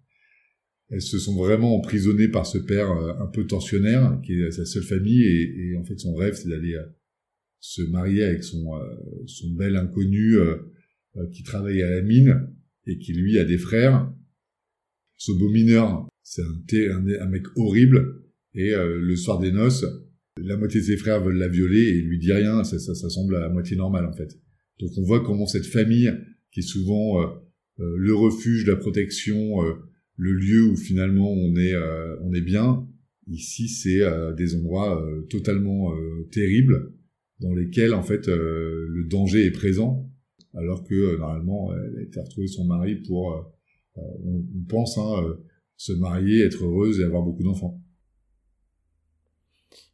Elles 0.94 1.02
se 1.02 1.18
sont 1.18 1.34
vraiment 1.34 1.74
emprisonnées 1.74 2.28
par 2.28 2.46
ce 2.46 2.56
père 2.56 2.88
euh, 2.92 3.14
un 3.18 3.26
peu 3.26 3.48
tortionnaire, 3.48 4.20
qui 4.24 4.34
est 4.34 4.52
sa 4.52 4.64
seule 4.64 4.84
famille, 4.84 5.24
et, 5.24 5.76
en 5.76 5.82
fait 5.82 5.98
son 5.98 6.14
rêve 6.14 6.34
c'est 6.34 6.48
d'aller 6.48 6.74
euh, 6.74 6.86
se 7.58 7.82
marier 7.82 8.22
avec 8.22 8.44
son, 8.44 8.76
euh, 8.76 8.94
son 9.26 9.50
bel 9.50 9.74
inconnu 9.74 10.36
qui 11.32 11.42
travaille 11.42 11.82
à 11.82 11.90
la 11.90 12.02
mine, 12.02 12.48
et 12.86 12.98
qui 12.98 13.12
lui 13.12 13.38
a 13.38 13.44
des 13.44 13.58
frères. 13.58 14.12
Ce 15.16 15.32
beau 15.32 15.48
mineur, 15.48 16.08
c'est 16.22 16.42
un, 16.90 17.28
mec 17.28 17.44
horrible, 17.56 18.22
et 18.54 18.72
le 18.74 19.16
soir 19.16 19.38
des 19.38 19.52
noces, 19.52 19.86
la 20.36 20.56
moitié 20.56 20.80
de 20.80 20.86
ses 20.86 20.96
frères 20.96 21.22
veulent 21.22 21.38
la 21.38 21.48
violer, 21.48 21.82
et 21.82 22.02
lui 22.02 22.18
dit 22.18 22.32
rien, 22.32 22.62
ça, 22.64 22.78
ça, 22.78 23.08
semble 23.08 23.36
à 23.36 23.48
moitié 23.48 23.76
normal 23.76 24.06
en 24.06 24.12
fait. 24.12 24.36
Donc 24.80 24.90
on 24.98 25.02
voit 25.02 25.24
comment 25.24 25.46
cette 25.46 25.66
famille, 25.66 26.12
qui 26.52 26.60
est 26.60 26.64
souvent 26.64 27.24
le 27.78 28.14
refuge, 28.14 28.66
la 28.66 28.76
protection, 28.76 29.60
le 30.16 30.32
lieu 30.32 30.64
où 30.64 30.76
finalement 30.76 31.30
on 31.30 31.56
est, 31.56 31.74
euh, 31.74 32.16
on 32.22 32.32
est 32.32 32.40
bien, 32.40 32.86
ici 33.26 33.68
c'est 33.68 34.02
euh, 34.02 34.32
des 34.32 34.54
endroits 34.54 35.02
euh, 35.02 35.22
totalement 35.22 35.92
terribles, 36.30 36.92
dans 37.40 37.52
lesquels 37.54 37.94
en 37.94 38.02
fait 38.02 38.26
le 38.28 39.04
danger 39.08 39.44
est 39.44 39.50
présent, 39.50 40.10
alors 40.54 40.84
que 40.84 41.16
normalement 41.16 41.74
elle 41.74 41.98
a 41.98 42.02
été 42.02 42.20
retrouvée 42.20 42.46
son 42.46 42.64
mari 42.64 42.96
pour, 42.96 43.52
on, 43.96 44.44
pense, 44.68 44.96
hein, 44.98 45.36
se 45.76 45.92
marier, 45.92 46.44
être 46.44 46.64
heureuse 46.64 47.00
et 47.00 47.04
avoir 47.04 47.22
beaucoup 47.22 47.42
d'enfants. 47.42 47.80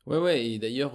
Ouais, 0.06 0.18
ouais, 0.18 0.46
et 0.46 0.58
d'ailleurs, 0.58 0.94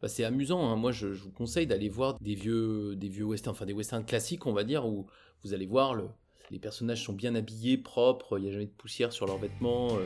bah, 0.00 0.08
c'est 0.08 0.24
amusant. 0.24 0.68
hein. 0.68 0.76
Moi, 0.76 0.92
je, 0.92 1.12
je 1.12 1.22
vous 1.22 1.30
conseille 1.30 1.66
d'aller 1.66 1.88
voir 1.88 2.18
des 2.20 2.34
vieux, 2.34 2.94
des 2.96 3.08
vieux 3.08 3.24
westerns, 3.24 3.52
enfin 3.52 3.66
des 3.66 3.72
westerns 3.72 4.04
classiques, 4.04 4.46
on 4.46 4.52
va 4.52 4.64
dire, 4.64 4.86
où 4.86 5.06
vous 5.44 5.54
allez 5.54 5.66
voir 5.66 5.94
le, 5.94 6.04
les 6.50 6.58
personnages 6.58 7.04
sont 7.04 7.12
bien 7.12 7.34
habillés, 7.34 7.76
propres, 7.76 8.38
il 8.38 8.44
n'y 8.44 8.48
a 8.48 8.52
jamais 8.52 8.66
de 8.66 8.70
poussière 8.70 9.12
sur 9.12 9.26
leurs 9.26 9.38
vêtements, 9.38 9.98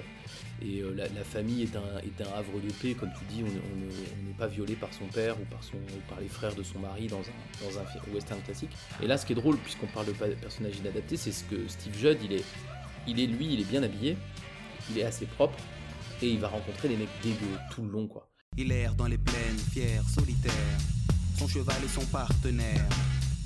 et 0.63 0.83
la, 0.95 1.25
famille 1.25 1.63
est 1.63 1.77
un, 1.77 2.33
havre 2.35 2.61
de 2.61 2.73
paix, 2.81 2.95
comme 2.95 3.11
tu 3.19 3.25
dis, 3.27 3.43
on 3.43 4.27
n'est 4.27 4.35
pas 4.35 4.47
violé 4.47 4.75
par 4.75 4.93
son 4.93 5.07
père 5.07 5.37
ou 5.41 5.45
par, 5.45 6.21
les 6.21 6.29
frères 6.29 6.55
de 6.55 6.63
son 6.63 6.79
mari 6.79 7.07
dans 7.09 7.21
un, 7.21 8.13
western 8.15 8.41
classique. 8.43 8.71
Et 9.03 9.07
là, 9.07 9.19
ce 9.19 9.27
qui 9.27 9.33
est 9.33 9.37
drôle, 9.37 9.57
puisqu'on 9.59 9.87
parle 9.89 10.07
de 10.07 10.13
personnages 10.13 10.79
inadaptés, 10.79 11.17
c'est 11.17 11.33
ce 11.33 11.45
que 11.45 11.69
Steve 11.69 11.97
Judd, 11.97 12.19
il 12.25 12.33
est, 12.33 12.45
il 13.07 13.21
est 13.21 13.27
lui, 13.27 13.55
il 13.55 13.61
est 13.61 13.69
bien 13.69 13.83
habillé, 13.83 14.17
il 14.91 14.99
est 14.99 15.05
assez 15.05 15.27
propre, 15.27 15.59
et 16.23 16.29
il 16.29 16.39
va 16.39 16.49
rencontrer 16.49 16.89
des 16.89 16.97
mecs 16.97 17.09
dégueux 17.23 17.59
tout 17.71 17.83
le 17.83 17.91
long, 17.91 18.07
quoi. 18.07 18.29
Il 18.57 18.73
erre 18.73 18.95
dans 18.95 19.07
les 19.07 19.19
plaines, 19.19 19.59
fier, 19.73 20.03
solitaire, 20.09 20.53
son 21.39 21.49
cheval 21.49 21.77
est 21.85 21.89
son 21.89 22.05
partenaire. 22.07 22.89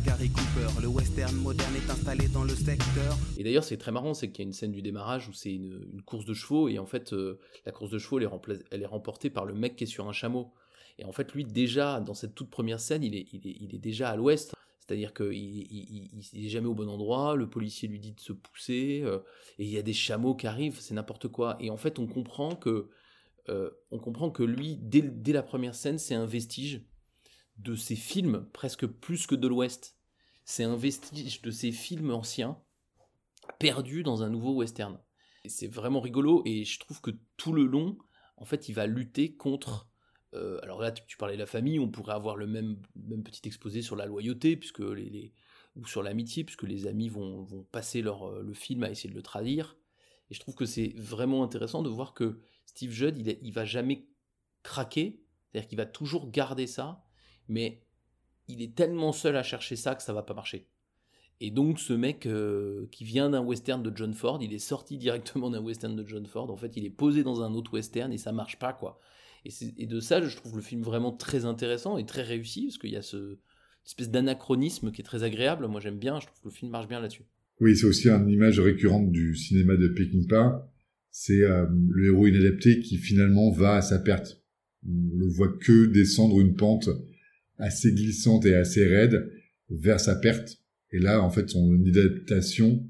Gary 0.00 0.28
Cooper. 0.30 0.80
Le 0.80 0.88
western 0.88 1.34
moderne 1.36 1.74
est 1.76 1.90
installé 1.90 2.28
dans 2.28 2.44
le. 2.44 2.52
Et 3.38 3.44
d'ailleurs, 3.44 3.64
c'est 3.64 3.76
très 3.76 3.92
marrant, 3.92 4.14
c'est 4.14 4.30
qu'il 4.30 4.44
y 4.44 4.46
a 4.46 4.48
une 4.48 4.52
scène 4.52 4.72
du 4.72 4.82
démarrage 4.82 5.28
où 5.28 5.32
c'est 5.32 5.52
une, 5.52 6.02
course 6.04 6.24
de 6.24 6.34
chevaux, 6.34 6.68
et 6.68 6.78
en 6.78 6.86
fait, 6.86 7.12
euh, 7.12 7.38
la 7.64 7.72
course 7.72 7.90
de 7.90 7.98
chevaux, 7.98 8.18
elle 8.18 8.82
est, 8.82 8.86
remportée 8.86 9.30
par 9.30 9.44
le 9.44 9.54
mec 9.54 9.76
qui 9.76 9.84
est 9.84 9.86
sur 9.86 10.08
un 10.08 10.12
chameau. 10.12 10.52
Et 10.98 11.04
en 11.04 11.12
fait, 11.12 11.32
lui, 11.32 11.44
déjà, 11.44 12.00
dans 12.00 12.14
cette 12.14 12.34
toute 12.34 12.50
première 12.50 12.80
scène, 12.80 13.04
il 13.04 13.14
est, 13.14 13.26
il 13.32 13.42
il 13.44 13.80
déjà 13.80 14.10
à 14.10 14.16
l'ouest. 14.16 14.54
C'est-à-dire 14.78 15.12
qu'il 15.14 15.32
il, 15.32 16.46
est 16.46 16.48
jamais 16.48 16.68
au 16.68 16.74
bon 16.74 16.88
endroit, 16.88 17.34
le 17.34 17.48
policier 17.48 17.88
lui 17.88 17.98
dit 17.98 18.12
de 18.12 18.20
se 18.20 18.32
pousser, 18.32 19.00
euh, 19.04 19.18
et 19.58 19.64
il 19.64 19.70
y 19.70 19.78
a 19.78 19.82
des 19.82 19.92
chameaux 19.92 20.36
qui 20.36 20.46
arrivent, 20.46 20.78
c'est 20.80 20.94
n'importe 20.94 21.28
quoi. 21.28 21.56
Et 21.58 21.70
en 21.70 21.76
fait, 21.76 21.98
on 21.98 22.06
comprend 22.06 22.54
que, 22.54 22.88
euh, 23.48 23.70
on 23.90 23.98
comprend 23.98 24.30
que 24.30 24.44
lui, 24.44 24.76
dès 24.76 25.32
la 25.32 25.42
première 25.42 25.74
scène, 25.74 25.98
c'est 25.98 26.14
un 26.14 26.26
vestige 26.26 26.82
de 27.58 27.74
ces 27.74 27.96
films, 27.96 28.46
presque 28.52 28.86
plus 28.86 29.26
que 29.26 29.34
de 29.34 29.48
l'Ouest. 29.48 29.96
C'est 30.44 30.64
un 30.64 30.76
vestige 30.76 31.42
de 31.42 31.50
ces 31.50 31.72
films 31.72 32.10
anciens, 32.10 32.58
perdus 33.58 34.02
dans 34.02 34.22
un 34.22 34.28
nouveau 34.28 34.54
western. 34.54 34.98
C'est 35.46 35.68
vraiment 35.68 36.00
rigolo, 36.00 36.42
et 36.44 36.64
je 36.64 36.78
trouve 36.80 37.00
que 37.00 37.12
tout 37.36 37.52
le 37.52 37.64
long, 37.64 37.98
en 38.36 38.44
fait, 38.44 38.68
il 38.68 38.72
va 38.74 38.86
lutter 38.86 39.34
contre... 39.34 39.88
Euh, 40.34 40.58
alors 40.62 40.80
là, 40.80 40.90
tu, 40.90 41.16
parlais 41.16 41.34
de 41.34 41.40
la 41.40 41.46
famille, 41.46 41.78
on 41.78 41.88
pourrait 41.88 42.14
avoir 42.14 42.36
le 42.36 42.46
même, 42.46 42.76
petit 43.24 43.40
exposé 43.44 43.80
sur 43.80 43.96
la 43.96 44.06
loyauté, 44.06 44.56
puisque 44.56 44.80
les, 44.80 45.32
ou 45.76 45.86
sur 45.86 46.02
l'amitié, 46.02 46.44
puisque 46.44 46.64
les 46.64 46.86
amis 46.86 47.08
vont, 47.08 47.44
vont 47.44 47.62
passer 47.64 48.02
leur, 48.02 48.28
euh, 48.28 48.42
le 48.42 48.54
film 48.54 48.82
à 48.82 48.90
essayer 48.90 49.08
de 49.08 49.14
le 49.14 49.22
traduire. 49.22 49.76
Et 50.30 50.34
je 50.34 50.40
trouve 50.40 50.56
que 50.56 50.66
c'est 50.66 50.92
vraiment 50.96 51.44
intéressant 51.44 51.82
de 51.82 51.88
voir 51.88 52.12
que 52.12 52.40
Steve 52.66 52.90
Judd, 52.90 53.16
il, 53.16 53.38
il 53.40 53.52
va 53.52 53.64
jamais 53.64 54.08
craquer, 54.64 55.22
c'est-à-dire 55.46 55.68
qu'il 55.68 55.78
va 55.78 55.86
toujours 55.86 56.30
garder 56.30 56.66
ça, 56.66 57.05
mais 57.48 57.80
il 58.48 58.62
est 58.62 58.74
tellement 58.74 59.12
seul 59.12 59.36
à 59.36 59.42
chercher 59.42 59.76
ça 59.76 59.94
que 59.94 60.02
ça 60.02 60.12
va 60.12 60.22
pas 60.22 60.34
marcher. 60.34 60.66
Et 61.40 61.50
donc 61.50 61.78
ce 61.78 61.92
mec 61.92 62.26
euh, 62.26 62.86
qui 62.90 63.04
vient 63.04 63.30
d'un 63.30 63.42
western 63.42 63.82
de 63.82 63.94
John 63.94 64.14
Ford, 64.14 64.42
il 64.42 64.54
est 64.54 64.58
sorti 64.58 64.96
directement 64.98 65.50
d'un 65.50 65.60
western 65.60 65.94
de 65.94 66.06
John 66.06 66.26
Ford, 66.26 66.50
en 66.50 66.56
fait 66.56 66.76
il 66.76 66.84
est 66.84 66.90
posé 66.90 67.22
dans 67.22 67.42
un 67.42 67.54
autre 67.54 67.74
western 67.74 68.12
et 68.12 68.18
ça 68.18 68.32
marche 68.32 68.58
pas 68.58 68.72
quoi. 68.72 68.98
Et, 69.44 69.86
de 69.86 70.00
ça 70.00 70.20
je 70.22 70.36
trouve 70.36 70.56
le 70.56 70.62
film 70.62 70.82
vraiment 70.82 71.12
très 71.12 71.44
intéressant 71.44 71.98
et 71.98 72.06
très 72.06 72.22
réussi, 72.22 72.66
parce 72.66 72.78
qu'il 72.78 72.90
y 72.90 72.96
a 72.96 73.02
ce 73.02 73.38
espèce 73.84 74.10
d'anachronisme 74.10 74.90
qui 74.90 75.00
est 75.00 75.04
très 75.04 75.22
agréable, 75.22 75.68
moi 75.68 75.80
j'aime 75.80 75.98
bien, 75.98 76.18
je 76.18 76.26
trouve 76.26 76.40
que 76.40 76.48
le 76.48 76.54
film 76.54 76.72
marche 76.72 76.88
bien 76.88 77.00
là-dessus. 77.00 77.22
Oui, 77.60 77.76
c'est 77.76 77.86
aussi 77.86 78.08
une 78.08 78.28
image 78.28 78.58
récurrente 78.58 79.12
du 79.12 79.36
cinéma 79.36 79.76
de 79.76 79.88
Peckinpah, 79.88 80.68
c'est 81.10 81.42
euh, 81.42 81.66
le 81.90 82.06
héros 82.06 82.26
inadapté 82.26 82.80
qui 82.80 82.98
finalement 82.98 83.50
va 83.52 83.76
à 83.76 83.82
sa 83.82 84.00
perte. 84.00 84.42
On 84.84 85.16
le 85.16 85.28
voit 85.28 85.56
que 85.60 85.86
descendre 85.86 86.40
une 86.40 86.56
pente 86.56 86.90
assez 87.58 87.92
glissante 87.92 88.46
et 88.46 88.54
assez 88.54 88.86
raide 88.86 89.30
vers 89.70 90.00
sa 90.00 90.16
perte. 90.16 90.58
Et 90.92 90.98
là, 90.98 91.22
en 91.22 91.30
fait, 91.30 91.48
son 91.48 91.82
adaptation 91.86 92.88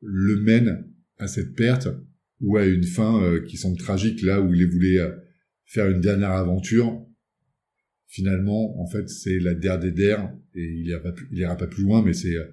le 0.00 0.40
mène 0.40 0.92
à 1.18 1.28
cette 1.28 1.54
perte 1.54 1.88
ou 2.40 2.56
à 2.56 2.66
une 2.66 2.84
fin 2.84 3.22
euh, 3.22 3.44
qui 3.44 3.56
semble 3.56 3.78
tragique 3.78 4.22
là 4.22 4.40
où 4.40 4.52
il 4.52 4.66
voulait 4.66 4.98
euh, 4.98 5.16
faire 5.64 5.88
une 5.88 6.00
dernière 6.00 6.32
aventure. 6.32 7.06
Finalement, 8.08 8.80
en 8.80 8.86
fait, 8.86 9.08
c'est 9.08 9.38
la 9.38 9.54
der 9.54 9.78
des 9.78 9.92
der 9.92 10.34
et 10.54 10.64
il 10.64 10.86
ira 10.88 11.56
pas 11.56 11.66
plus, 11.66 11.82
loin, 11.82 12.02
mais 12.02 12.12
c'est, 12.12 12.34
euh, 12.34 12.44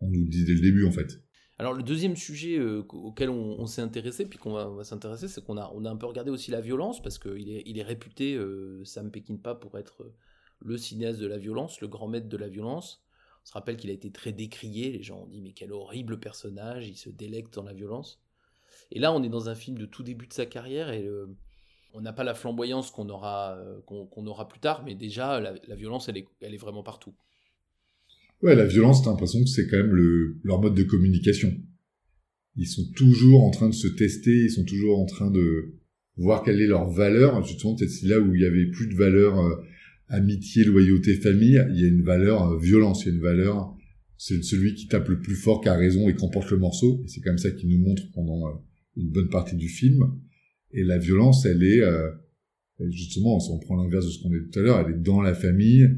on 0.00 0.08
nous 0.08 0.24
le 0.24 0.28
dit 0.28 0.44
dès 0.44 0.54
le 0.54 0.60
début 0.60 0.84
en 0.84 0.92
fait. 0.92 1.20
Alors 1.60 1.74
le 1.74 1.82
deuxième 1.82 2.14
sujet 2.14 2.60
auquel 2.60 3.30
on, 3.30 3.66
s'est 3.66 3.82
intéressé, 3.82 4.26
puis 4.26 4.38
qu'on 4.38 4.52
va, 4.52 4.84
s'intéresser, 4.84 5.26
c'est 5.26 5.42
qu'on 5.42 5.56
a, 5.56 5.72
on 5.74 5.84
a 5.86 5.90
un 5.90 5.96
peu 5.96 6.06
regardé 6.06 6.30
aussi 6.30 6.52
la 6.52 6.60
violence, 6.60 7.02
parce 7.02 7.18
qu'il 7.18 7.50
est, 7.50 7.64
il 7.66 7.80
est 7.80 7.82
réputé, 7.82 8.38
Sam 8.84 9.10
Peckinpah, 9.10 9.56
pour 9.56 9.76
être 9.76 10.14
le 10.60 10.76
cinéaste 10.76 11.20
de 11.20 11.26
la 11.26 11.38
violence, 11.38 11.80
le 11.80 11.88
grand 11.88 12.08
maître 12.08 12.28
de 12.28 12.36
la 12.36 12.48
violence. 12.48 13.02
On 13.44 13.46
se 13.46 13.52
rappelle 13.52 13.76
qu'il 13.76 13.90
a 13.90 13.94
été 13.94 14.10
très 14.10 14.32
décrié, 14.32 14.90
les 14.90 15.02
gens 15.02 15.22
ont 15.22 15.26
dit 15.26 15.40
mais 15.40 15.52
quel 15.52 15.72
horrible 15.72 16.20
personnage, 16.20 16.88
il 16.88 16.96
se 16.96 17.10
délecte 17.10 17.54
dans 17.54 17.62
la 17.62 17.72
violence. 17.72 18.20
Et 18.90 18.98
là 18.98 19.12
on 19.12 19.22
est 19.22 19.28
dans 19.28 19.48
un 19.48 19.54
film 19.54 19.78
de 19.78 19.86
tout 19.86 20.02
début 20.02 20.26
de 20.26 20.32
sa 20.32 20.46
carrière 20.46 20.90
et 20.90 21.08
on 21.94 22.00
n'a 22.00 22.12
pas 22.12 22.24
la 22.24 22.34
flamboyance 22.34 22.90
qu'on 22.90 23.08
aura, 23.08 23.56
euh, 23.56 23.80
aura 23.88 24.48
plus 24.48 24.60
tard, 24.60 24.84
mais 24.84 24.94
déjà 24.94 25.40
la, 25.40 25.74
violence 25.74 26.08
elle 26.08 26.18
est, 26.18 26.26
elle 26.40 26.54
est 26.54 26.58
vraiment 26.58 26.82
partout. 26.82 27.14
Ouais, 28.42 28.54
la 28.54 28.66
violence, 28.66 29.02
t'as 29.02 29.10
l'impression 29.10 29.40
que 29.40 29.48
c'est 29.48 29.66
quand 29.66 29.78
même 29.78 29.94
leur 30.44 30.60
mode 30.60 30.74
de 30.74 30.84
communication. 30.84 31.52
Ils 32.56 32.68
sont 32.68 32.84
toujours 32.94 33.44
en 33.44 33.50
train 33.50 33.68
de 33.68 33.74
se 33.74 33.88
tester, 33.88 34.30
ils 34.30 34.50
sont 34.50 34.64
toujours 34.64 35.00
en 35.00 35.06
train 35.06 35.30
de 35.30 35.74
voir 36.16 36.44
quelle 36.44 36.60
est 36.60 36.66
leur 36.66 36.88
valeur. 36.88 37.42
Justement, 37.44 37.74
peut-être 37.74 38.02
là 38.02 38.20
où 38.20 38.34
il 38.34 38.42
y 38.42 38.44
avait 38.44 38.66
plus 38.66 38.88
de 38.88 38.94
valeur 38.94 39.38
euh, 39.38 39.56
amitié, 40.08 40.64
loyauté, 40.64 41.14
famille, 41.14 41.62
il 41.70 41.80
y 41.80 41.84
a 41.84 41.88
une 41.88 42.02
valeur 42.02 42.52
euh, 42.52 42.58
violence, 42.58 43.04
il 43.04 43.08
y 43.08 43.10
a 43.10 43.14
une 43.14 43.22
valeur, 43.22 43.76
c'est 44.16 44.42
celui 44.42 44.74
qui 44.74 44.88
tape 44.88 45.08
le 45.08 45.20
plus 45.20 45.36
fort 45.36 45.60
qui 45.60 45.68
a 45.68 45.74
raison 45.74 46.08
et 46.08 46.14
qu'emporte 46.14 46.50
le 46.50 46.58
morceau, 46.58 47.02
et 47.04 47.08
c'est 47.08 47.20
comme 47.20 47.38
ça 47.38 47.50
qu'il 47.50 47.68
nous 47.68 47.78
montre 47.78 48.02
pendant 48.12 48.48
euh, 48.48 48.52
une 48.96 49.10
bonne 49.10 49.28
partie 49.28 49.56
du 49.56 49.68
film. 49.68 50.12
Et 50.72 50.82
la 50.82 50.98
violence, 50.98 51.46
elle 51.46 51.62
est, 51.62 51.80
euh, 51.80 52.10
justement, 52.90 53.38
si 53.40 53.50
on 53.50 53.58
prend 53.58 53.76
l'inverse 53.76 54.06
de 54.06 54.10
ce 54.10 54.22
qu'on 54.22 54.32
a 54.32 54.38
dit 54.38 54.50
tout 54.50 54.58
à 54.58 54.62
l'heure, 54.62 54.86
elle 54.86 54.94
est 54.94 54.98
dans 54.98 55.20
la 55.20 55.34
famille, 55.34 55.88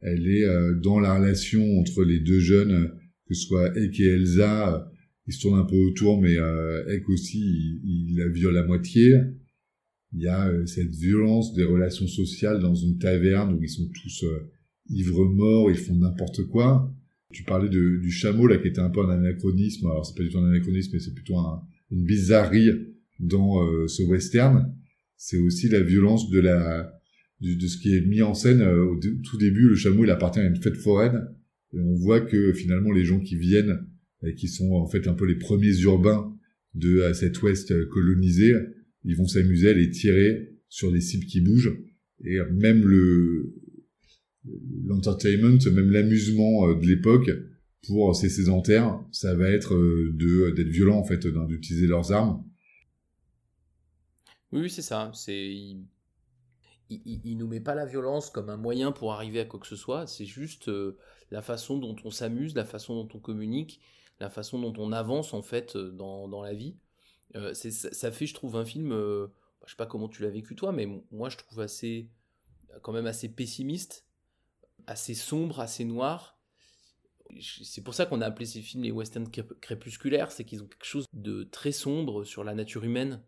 elle 0.00 0.28
est 0.28 0.46
dans 0.80 1.00
la 1.00 1.18
relation 1.18 1.78
entre 1.80 2.04
les 2.04 2.20
deux 2.20 2.38
jeunes, 2.38 2.92
que 3.26 3.34
ce 3.34 3.46
soit 3.46 3.76
Eck 3.76 3.98
et 3.98 4.04
Elsa, 4.04 4.88
ils 5.26 5.32
se 5.32 5.40
tournent 5.40 5.58
un 5.58 5.64
peu 5.64 5.76
autour, 5.76 6.20
mais 6.20 6.36
Eck 6.88 7.08
aussi, 7.08 7.40
il, 7.40 7.80
il 7.84 8.16
la 8.16 8.28
viole 8.28 8.58
à 8.58 8.64
moitié 8.64 9.14
il 10.14 10.22
y 10.22 10.28
a 10.28 10.48
euh, 10.48 10.66
cette 10.66 10.94
violence 10.94 11.54
des 11.54 11.64
relations 11.64 12.06
sociales 12.06 12.60
dans 12.60 12.74
une 12.74 12.98
taverne 12.98 13.54
où 13.54 13.62
ils 13.62 13.68
sont 13.68 13.88
tous 13.88 14.24
euh, 14.24 14.50
ivres 14.88 15.26
morts, 15.26 15.70
ils 15.70 15.76
font 15.76 15.94
n'importe 15.94 16.44
quoi. 16.44 16.92
Tu 17.32 17.44
parlais 17.44 17.68
de, 17.68 17.98
du 17.98 18.10
chameau 18.10 18.46
là 18.46 18.56
qui 18.56 18.68
était 18.68 18.80
un 18.80 18.88
peu 18.88 19.00
un 19.00 19.10
anachronisme. 19.10 19.86
Alors 19.86 20.06
c'est 20.06 20.16
pas 20.16 20.22
du 20.22 20.30
tout 20.30 20.38
un 20.38 20.48
anachronisme, 20.48 20.92
mais 20.94 21.00
c'est 21.00 21.14
plutôt 21.14 21.36
une 21.90 22.04
bizarrerie 22.04 22.70
dans 23.20 23.62
euh, 23.62 23.86
ce 23.86 24.02
western. 24.02 24.74
C'est 25.16 25.38
aussi 25.38 25.68
la 25.68 25.80
violence 25.80 26.30
de 26.30 26.40
la 26.40 26.94
de, 27.40 27.66
ce 27.66 27.76
qui 27.76 27.94
est 27.94 28.00
mis 28.00 28.22
en 28.22 28.34
scène 28.34 28.62
au 28.62 28.98
tout 28.98 29.36
début. 29.36 29.68
Le 29.68 29.76
chameau 29.76 30.04
il 30.04 30.10
appartient 30.10 30.40
à 30.40 30.46
une 30.46 30.56
fête 30.56 30.76
foraine 30.76 31.28
et 31.74 31.80
on 31.80 31.94
voit 31.96 32.20
que 32.20 32.52
finalement 32.52 32.92
les 32.92 33.04
gens 33.04 33.20
qui 33.20 33.36
viennent 33.36 33.86
et 34.24 34.34
qui 34.34 34.48
sont 34.48 34.72
en 34.72 34.86
fait 34.86 35.06
un 35.06 35.12
peu 35.12 35.26
les 35.26 35.36
premiers 35.36 35.76
urbains 35.80 36.34
de 36.74 37.12
cet 37.12 37.42
ouest 37.42 37.88
colonisé 37.88 38.54
ils 39.04 39.16
vont 39.16 39.26
s'amuser 39.26 39.70
à 39.70 39.72
les 39.72 39.90
tirer 39.90 40.52
sur 40.68 40.92
des 40.92 41.00
cibles 41.00 41.26
qui 41.26 41.40
bougent. 41.40 41.78
Et 42.24 42.38
même 42.50 42.84
le 42.84 43.54
l'entertainment, 44.84 45.58
même 45.72 45.90
l'amusement 45.90 46.68
euh, 46.68 46.74
de 46.74 46.86
l'époque 46.86 47.30
pour 47.86 48.14
ces 48.14 48.28
sédentaires, 48.28 49.00
ça 49.12 49.34
va 49.34 49.48
être 49.48 49.74
euh, 49.74 50.12
de 50.14 50.50
d'être 50.50 50.68
violent 50.68 50.98
en 50.98 51.04
fait, 51.04 51.26
d'utiliser 51.26 51.86
leurs 51.86 52.12
armes. 52.12 52.44
Oui, 54.52 54.70
c'est 54.70 54.82
ça. 54.82 55.10
C'est 55.14 55.48
il, 55.48 55.86
il, 56.90 57.36
nous 57.36 57.46
met 57.46 57.60
pas 57.60 57.74
la 57.74 57.84
violence 57.84 58.30
comme 58.30 58.48
un 58.48 58.56
moyen 58.56 58.92
pour 58.92 59.12
arriver 59.12 59.40
à 59.40 59.44
quoi 59.44 59.60
que 59.60 59.66
ce 59.66 59.76
soit. 59.76 60.06
C'est 60.06 60.24
juste 60.24 60.68
euh, 60.68 60.96
la 61.30 61.42
façon 61.42 61.78
dont 61.78 61.96
on 62.04 62.10
s'amuse, 62.10 62.54
la 62.54 62.64
façon 62.64 62.94
dont 62.94 63.08
on 63.14 63.20
communique, 63.20 63.80
la 64.20 64.30
façon 64.30 64.58
dont 64.58 64.72
on 64.78 64.92
avance 64.92 65.34
en 65.34 65.42
fait 65.42 65.76
dans, 65.76 66.28
dans 66.28 66.42
la 66.42 66.54
vie. 66.54 66.76
Euh, 67.36 67.54
ça, 67.54 68.12
fait, 68.12 68.26
je 68.26 68.34
trouve, 68.34 68.56
un 68.56 68.64
film. 68.64 68.92
Euh, 68.92 69.28
je 69.64 69.70
sais 69.70 69.76
pas 69.76 69.86
comment 69.86 70.08
tu 70.08 70.22
l'as 70.22 70.30
vécu 70.30 70.56
toi, 70.56 70.72
mais 70.72 70.88
moi 71.10 71.28
je 71.28 71.36
trouve 71.36 71.60
assez, 71.60 72.08
quand 72.82 72.92
même 72.92 73.06
assez 73.06 73.28
pessimiste, 73.28 74.06
assez 74.86 75.14
sombre, 75.14 75.60
assez 75.60 75.84
noir. 75.84 76.38
C'est 77.40 77.84
pour 77.84 77.92
ça 77.92 78.06
qu'on 78.06 78.22
a 78.22 78.26
appelé 78.26 78.46
ces 78.46 78.62
films 78.62 78.84
les 78.84 78.90
westerns 78.90 79.30
crépusculaires, 79.60 80.32
c'est 80.32 80.44
qu'ils 80.44 80.62
ont 80.62 80.66
quelque 80.66 80.86
chose 80.86 81.04
de 81.12 81.44
très 81.44 81.72
sombre 81.72 82.24
sur 82.24 82.44
la 82.44 82.54
nature 82.54 82.84
humaine. 82.84 83.22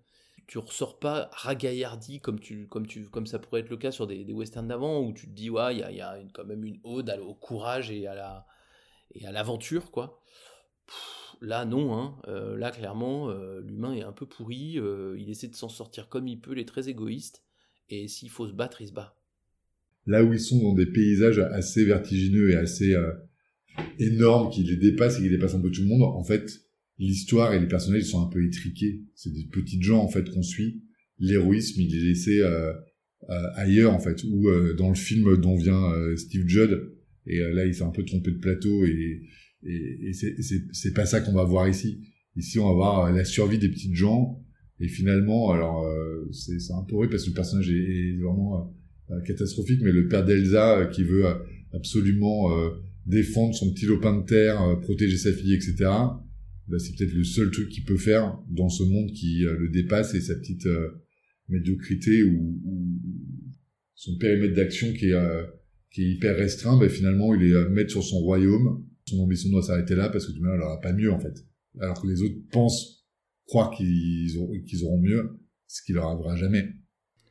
Tu 0.46 0.56
ressors 0.56 0.98
pas 0.98 1.28
ragaillardi 1.32 2.20
comme, 2.20 2.40
tu, 2.40 2.66
comme, 2.68 2.86
tu, 2.86 3.10
comme 3.10 3.26
ça 3.26 3.38
pourrait 3.38 3.60
être 3.60 3.68
le 3.68 3.76
cas 3.76 3.92
sur 3.92 4.06
des, 4.06 4.24
westerns 4.32 4.68
d'avant, 4.68 5.00
où 5.02 5.12
tu 5.12 5.26
te 5.26 5.32
dis, 5.32 5.50
ouais, 5.50 5.76
il 5.76 5.80
y 5.80 5.82
a, 5.82 5.92
y 5.92 6.00
a 6.00 6.18
quand 6.32 6.46
même 6.46 6.64
une 6.64 6.80
ode 6.82 7.10
au 7.22 7.34
courage 7.34 7.90
et 7.90 8.06
à 8.06 8.14
la 8.14 8.46
et 9.14 9.26
à 9.26 9.32
l'aventure, 9.32 9.90
quoi. 9.90 10.20
Là, 11.40 11.64
non, 11.64 11.94
hein. 11.94 12.18
Euh, 12.28 12.56
là, 12.56 12.70
clairement, 12.70 13.30
euh, 13.30 13.60
l'humain 13.60 13.94
est 13.94 14.02
un 14.02 14.12
peu 14.12 14.26
pourri, 14.26 14.78
il 15.18 15.30
essaie 15.30 15.48
de 15.48 15.54
s'en 15.54 15.68
sortir 15.68 16.08
comme 16.08 16.28
il 16.28 16.40
peut, 16.40 16.52
il 16.52 16.58
est 16.58 16.68
très 16.68 16.88
égoïste, 16.88 17.42
et 17.88 18.08
s'il 18.08 18.30
faut 18.30 18.46
se 18.46 18.52
battre, 18.52 18.80
il 18.82 18.88
se 18.88 18.92
bat 18.92 19.16
là 20.06 20.24
où 20.24 20.32
ils 20.32 20.40
sont 20.40 20.60
dans 20.60 20.74
des 20.74 20.86
paysages 20.86 21.38
assez 21.38 21.84
vertigineux 21.84 22.50
et 22.50 22.56
assez 22.56 22.94
euh, 22.94 23.12
énormes 23.98 24.50
qui 24.50 24.62
les 24.64 24.76
dépassent 24.76 25.18
et 25.18 25.22
qui 25.22 25.30
dépassent 25.30 25.54
un 25.54 25.60
peu 25.60 25.70
tout 25.70 25.82
le 25.82 25.88
monde, 25.88 26.02
en 26.02 26.24
fait, 26.24 26.62
l'histoire 26.98 27.54
et 27.54 27.60
les 27.60 27.68
personnages 27.68 28.04
sont 28.04 28.20
un 28.20 28.28
peu 28.28 28.44
étriqués. 28.44 29.02
C'est 29.14 29.32
des 29.32 29.44
petites 29.44 29.82
gens 29.82 30.02
en 30.02 30.08
fait 30.08 30.28
qu'on 30.30 30.42
suit. 30.42 30.82
L'héroïsme, 31.18 31.80
il 31.80 31.94
est 31.94 32.08
laissé 32.08 32.40
euh, 32.40 32.72
euh, 33.28 33.46
ailleurs 33.54 33.92
en 33.92 34.00
fait, 34.00 34.22
ou 34.24 34.48
dans 34.76 34.88
le 34.88 34.94
film 34.94 35.36
dont 35.36 35.56
vient 35.56 35.92
Steve 36.16 36.46
Judd. 36.48 36.92
Et 37.26 37.38
là, 37.38 37.66
il 37.66 37.74
s'est 37.74 37.84
un 37.84 37.90
peu 37.90 38.04
trompé 38.04 38.30
de 38.32 38.38
plateau 38.38 38.84
et, 38.84 39.22
et, 39.64 40.08
et 40.08 40.12
c'est 40.72 40.94
pas 40.94 41.06
ça 41.06 41.20
qu'on 41.20 41.32
va 41.32 41.44
voir 41.44 41.68
ici. 41.68 42.00
Ici, 42.36 42.58
on 42.58 42.68
va 42.68 42.74
voir 42.74 43.12
la 43.12 43.24
survie 43.24 43.58
des 43.58 43.68
petites 43.68 43.94
gens. 43.94 44.42
Et 44.78 44.88
finalement, 44.88 45.50
alors 45.50 45.86
c'est 46.32 46.72
un 46.72 46.84
peu 46.84 46.94
horrible 46.94 47.12
parce 47.12 47.24
que 47.24 47.30
le 47.30 47.34
personnage 47.34 47.70
est, 47.70 48.16
vraiment 48.22 48.72
euh, 49.10 49.20
catastrophique, 49.22 49.80
mais 49.82 49.90
le 49.90 50.06
père 50.06 50.24
d'Elsa 50.24 50.78
euh, 50.78 50.86
qui 50.86 51.02
veut 51.02 51.26
euh, 51.26 51.34
absolument 51.72 52.48
défendre 53.06 53.54
son 53.54 53.72
petit 53.72 53.86
lopin 53.86 54.20
de 54.20 54.24
terre, 54.24 54.78
protéger 54.82 55.16
sa 55.16 55.32
fille, 55.32 55.54
etc. 55.54 55.74
Bah, 56.68 56.78
c'est 56.78 56.96
peut-être 56.96 57.14
le 57.14 57.24
seul 57.24 57.50
truc 57.50 57.68
qu'il 57.68 57.84
peut 57.84 57.96
faire 57.96 58.38
dans 58.48 58.68
ce 58.68 58.82
monde 58.82 59.12
qui 59.12 59.40
le 59.40 59.68
dépasse 59.68 60.14
et 60.14 60.20
sa 60.20 60.34
petite 60.34 60.66
médiocrité 61.48 62.24
ou, 62.24 62.60
son 63.94 64.16
périmètre 64.16 64.54
d'action 64.54 64.92
qui 64.92 65.10
est 65.10 65.46
qui 65.92 66.02
est 66.02 66.10
hyper 66.10 66.36
restreint, 66.36 66.78
bah, 66.78 66.88
finalement 66.88 67.34
il 67.34 67.42
est 67.42 67.68
maître 67.68 67.90
sur 67.90 68.02
son 68.02 68.18
royaume. 68.18 68.84
Son 69.10 69.22
ambition 69.22 69.50
doit 69.50 69.62
s'arrêter 69.62 69.94
là 69.94 70.08
parce 70.08 70.26
que 70.26 70.32
mal 70.38 70.56
il 70.56 70.62
aura 70.62 70.80
pas 70.80 70.92
mieux 70.92 71.12
en 71.12 71.18
fait. 71.18 71.44
Alors 71.80 72.00
que 72.00 72.06
les 72.06 72.22
autres 72.22 72.36
pensent 72.50 73.06
croire 73.46 73.70
qu'ils 73.70 74.36
auront, 74.38 74.52
auront 74.84 75.00
mieux, 75.00 75.40
ce 75.66 75.82
qui 75.82 75.92
leur 75.92 76.06
arrivera 76.06 76.36
jamais. 76.36 76.64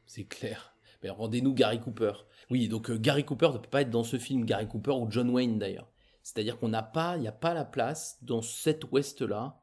C'est 0.06 0.26
clair. 0.26 0.76
Mais 1.02 1.10
rendez-nous 1.10 1.54
Gary 1.54 1.80
Cooper. 1.80 2.12
Oui, 2.50 2.68
donc 2.68 2.90
euh, 2.90 2.98
Gary 2.98 3.24
Cooper 3.24 3.50
ne 3.54 3.58
peut 3.58 3.70
pas 3.70 3.82
être 3.82 3.90
dans 3.90 4.04
ce 4.04 4.18
film, 4.18 4.44
Gary 4.46 4.68
Cooper 4.68 4.92
ou 4.92 5.10
John 5.10 5.30
Wayne 5.30 5.60
d'ailleurs. 5.60 5.92
C'est-à-dire 6.24 6.60
qu'on 6.60 6.68
n'a 6.68 6.84
pas, 6.84 7.16
il 7.16 7.22
n'y 7.22 7.28
a 7.28 7.34
pas 7.34 7.54
la 7.54 7.66
place 7.66 8.18
dans 8.24 8.42
cet 8.42 8.92
Ouest-là 8.92 9.62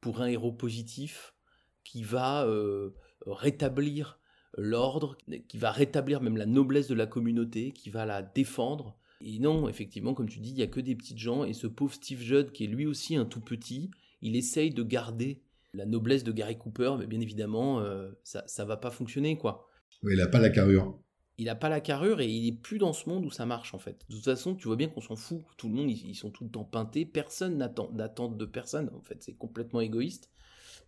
pour 0.00 0.20
un 0.20 0.26
héros 0.26 0.52
positif 0.52 1.34
qui 1.82 2.02
va 2.02 2.44
euh, 2.44 2.94
rétablir 3.26 4.20
l'ordre, 4.56 5.16
qui 5.48 5.58
va 5.58 5.70
rétablir 5.70 6.20
même 6.20 6.36
la 6.36 6.46
noblesse 6.46 6.88
de 6.88 6.94
la 6.94 7.06
communauté, 7.06 7.72
qui 7.72 7.90
va 7.90 8.06
la 8.06 8.22
défendre. 8.22 8.98
Et 9.20 9.38
non, 9.38 9.68
effectivement, 9.68 10.14
comme 10.14 10.28
tu 10.28 10.40
dis, 10.40 10.50
il 10.50 10.56
n'y 10.56 10.62
a 10.62 10.66
que 10.66 10.80
des 10.80 10.94
petites 10.94 11.18
gens, 11.18 11.44
et 11.44 11.52
ce 11.52 11.66
pauvre 11.66 11.94
Steve 11.94 12.20
Judd, 12.20 12.52
qui 12.52 12.64
est 12.64 12.68
lui 12.68 12.86
aussi 12.86 13.16
un 13.16 13.24
tout 13.24 13.40
petit, 13.40 13.90
il 14.20 14.36
essaye 14.36 14.70
de 14.70 14.82
garder 14.82 15.42
la 15.72 15.86
noblesse 15.86 16.24
de 16.24 16.32
Gary 16.32 16.58
Cooper, 16.58 16.96
mais 16.98 17.06
bien 17.06 17.20
évidemment, 17.20 17.80
euh, 17.80 18.10
ça 18.22 18.44
ne 18.58 18.68
va 18.68 18.76
pas 18.76 18.90
fonctionner, 18.90 19.36
quoi 19.36 19.68
il 20.02 20.18
n'a 20.18 20.26
pas 20.26 20.40
la 20.40 20.50
carrure. 20.50 20.98
Il 21.38 21.46
n'a 21.46 21.54
pas 21.54 21.68
la 21.68 21.80
carrure 21.80 22.20
et 22.20 22.28
il 22.28 22.48
est 22.48 22.52
plus 22.56 22.78
dans 22.78 22.92
ce 22.92 23.08
monde 23.08 23.26
où 23.26 23.30
ça 23.30 23.44
marche 23.44 23.74
en 23.74 23.78
fait. 23.78 24.04
De 24.08 24.14
toute 24.14 24.24
façon, 24.24 24.54
tu 24.54 24.68
vois 24.68 24.76
bien 24.76 24.88
qu'on 24.88 25.02
s'en 25.02 25.16
fout. 25.16 25.42
Tout 25.58 25.68
le 25.68 25.74
monde, 25.74 25.90
ils, 25.90 26.14
sont 26.14 26.30
tout 26.30 26.44
le 26.44 26.50
temps 26.50 26.64
peintés. 26.64 27.04
Personne 27.04 27.58
n'attend 27.58 27.90
d'attente 27.92 28.38
de 28.38 28.46
personne. 28.46 28.90
En 28.94 29.02
fait, 29.02 29.22
c'est 29.22 29.34
complètement 29.34 29.80
égoïste. 29.80 30.30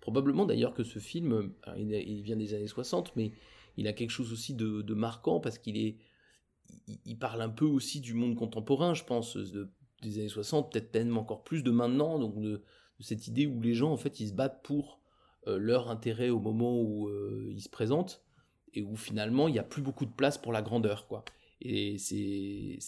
Probablement 0.00 0.46
d'ailleurs 0.46 0.72
que 0.72 0.84
ce 0.84 0.98
film, 1.00 1.52
il, 1.76 2.22
vient 2.22 2.36
des 2.36 2.54
années 2.54 2.66
60, 2.66 3.14
mais 3.16 3.32
il 3.76 3.86
a 3.88 3.92
quelque 3.92 4.10
chose 4.10 4.32
aussi 4.32 4.54
de, 4.54 4.94
marquant 4.94 5.38
parce 5.38 5.58
qu'il 5.58 5.76
est, 5.76 5.96
il, 7.04 7.18
parle 7.18 7.42
un 7.42 7.48
peu 7.48 7.64
aussi 7.64 8.00
du 8.00 8.14
monde 8.14 8.36
contemporain, 8.36 8.94
je 8.94 9.04
pense, 9.04 9.36
des 10.02 10.18
années 10.18 10.28
60, 10.28 10.72
peut-être 10.72 10.94
même 10.94 11.18
encore 11.18 11.44
plus 11.44 11.62
de 11.62 11.70
maintenant, 11.70 12.18
donc 12.18 12.40
de, 12.40 12.62
cette 13.00 13.28
idée 13.28 13.46
où 13.46 13.60
les 13.60 13.74
gens 13.74 13.92
en 13.92 13.96
fait 13.96 14.18
ils 14.18 14.28
se 14.28 14.34
battent 14.34 14.62
pour 14.64 15.00
euh, 15.46 15.56
leur 15.56 15.88
intérêt 15.88 16.30
au 16.30 16.40
moment 16.40 16.80
où 16.80 17.08
euh, 17.08 17.46
ils 17.52 17.60
se 17.60 17.68
présentent 17.68 18.24
et 18.74 18.82
où 18.82 18.96
finalement 18.96 19.46
il 19.46 19.52
n'y 19.52 19.60
a 19.60 19.64
plus 19.64 19.82
beaucoup 19.82 20.04
de 20.04 20.10
place 20.10 20.36
pour 20.36 20.52
la 20.52 20.62
grandeur 20.62 21.06
quoi. 21.06 21.24
Et 21.60 21.96
c'est 21.98 22.78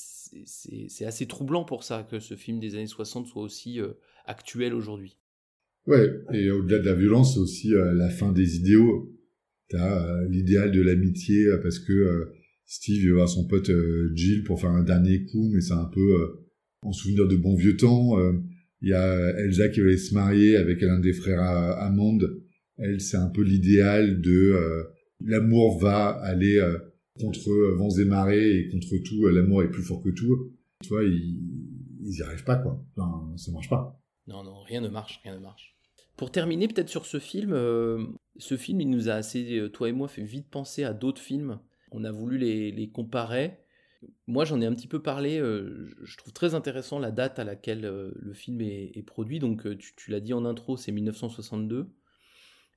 assez 1.05 1.27
troublant 1.27 1.65
pour 1.65 1.83
ça 1.83 2.07
que 2.09 2.21
ce 2.21 2.35
film 2.37 2.61
des 2.61 2.77
années 2.77 2.87
60 2.87 3.27
soit 3.27 3.43
aussi 3.43 3.81
euh, 3.81 3.95
actuel 4.27 4.75
aujourd'hui. 4.75 5.17
Ouais, 5.87 6.09
et 6.33 6.51
au-delà 6.51 6.79
de 6.79 6.87
la 6.87 6.95
violence, 6.95 7.35
c'est 7.35 7.41
aussi 7.41 7.75
euh, 7.75 7.93
la 7.95 8.11
fin 8.11 8.31
des 8.33 8.57
idéaux. 8.57 9.13
T'as 9.69 10.07
euh, 10.07 10.29
l'idéal 10.29 10.71
de 10.71 10.83
l'amitié 10.83 11.47
parce 11.63 11.79
que 11.79 12.33
Steve 12.73 13.05
veut 13.05 13.15
voir 13.15 13.29
son 13.29 13.47
pote 13.47 13.71
Jill 14.15 14.45
pour 14.45 14.61
faire 14.61 14.71
un 14.71 14.85
dernier 14.85 15.25
coup, 15.25 15.51
mais 15.53 15.61
c'est 15.61 15.75
un 15.75 15.91
peu 15.93 16.41
en 16.83 16.93
souvenir 16.93 17.27
de 17.27 17.35
bons 17.37 17.57
vieux 17.57 17.77
temps. 17.77 18.17
Il 18.81 18.89
y 18.89 18.95
a 18.95 19.31
Elsa 19.41 19.69
qui 19.69 19.81
va 19.81 19.87
aller 19.87 19.99
se 19.99 20.15
marier 20.15 20.57
avec 20.57 20.81
l'un 20.81 21.01
des 21.01 21.13
frères 21.13 21.43
Hammond. 21.43 22.19
Elle, 22.77 23.01
c'est 23.01 23.17
un 23.17 23.29
peu 23.29 23.43
l'idéal 23.43 24.21
de 24.21 24.89
l'amour 25.25 25.79
va 25.79 26.09
aller 26.23 26.59
euh, 26.59 26.79
contre 27.21 27.51
euh, 27.51 27.77
vents 27.77 27.91
et 27.91 28.05
marées 28.05 28.59
et 28.59 28.69
contre 28.69 28.97
tout, 29.05 29.27
euh, 29.27 29.33
l'amour 29.33 29.63
est 29.63 29.71
plus 29.71 29.83
fort 29.83 30.03
que 30.03 30.11
tout. 30.11 30.53
Tu 30.83 30.89
vois, 30.89 31.05
ils, 31.05 31.39
ils 32.03 32.19
y 32.19 32.23
arrivent 32.23 32.45
pas, 32.45 32.57
quoi. 32.57 32.83
Enfin, 32.97 33.37
ça 33.37 33.53
marche 33.53 33.69
pas. 33.69 34.01
Non, 34.27 34.43
non, 34.43 34.61
rien 34.61 34.81
ne 34.81 34.89
marche, 34.89 35.21
rien 35.23 35.35
ne 35.35 35.41
marche. 35.41 35.77
Pour 36.17 36.31
terminer, 36.31 36.69
peut-être 36.69 36.89
sur 36.89 37.07
ce 37.07 37.19
film, 37.19 37.53
ce 38.37 38.57
film, 38.57 38.81
il 38.83 38.91
nous 38.91 39.09
a 39.09 39.15
assez, 39.15 39.69
toi 39.73 39.89
et 39.89 39.93
moi, 39.93 40.07
fait 40.07 40.23
vite 40.23 40.49
penser 40.51 40.85
à 40.85 40.93
d'autres 40.93 41.21
films. 41.21 41.59
On 41.91 42.05
a 42.05 42.13
voulu 42.13 42.39
les, 42.39 42.73
les 42.73 42.91
comparer. 42.91 43.59
Moi, 44.27 44.45
j'en 44.45 44.61
ai 44.61 44.67
un 44.67 44.75
petit 44.75 44.89
peu 44.89 45.03
parlé. 45.03 45.39
je 45.39 46.17
trouve 46.17 46.33
très 46.33 46.55
intéressant 46.55 46.99
la 46.99 47.11
date 47.11 47.39
à 47.39 47.45
laquelle 47.45 47.83
le 47.83 48.33
film 48.33 48.61
est, 48.63 49.07
produit. 49.07 49.39
Donc, 49.39 49.63
tu, 49.79 49.95
tu 49.95 50.11
l'as 50.11 50.21
dit 50.21 50.33
en 50.33 50.45
intro, 50.47 50.77
c'est 50.77 50.93
1962. 50.93 51.93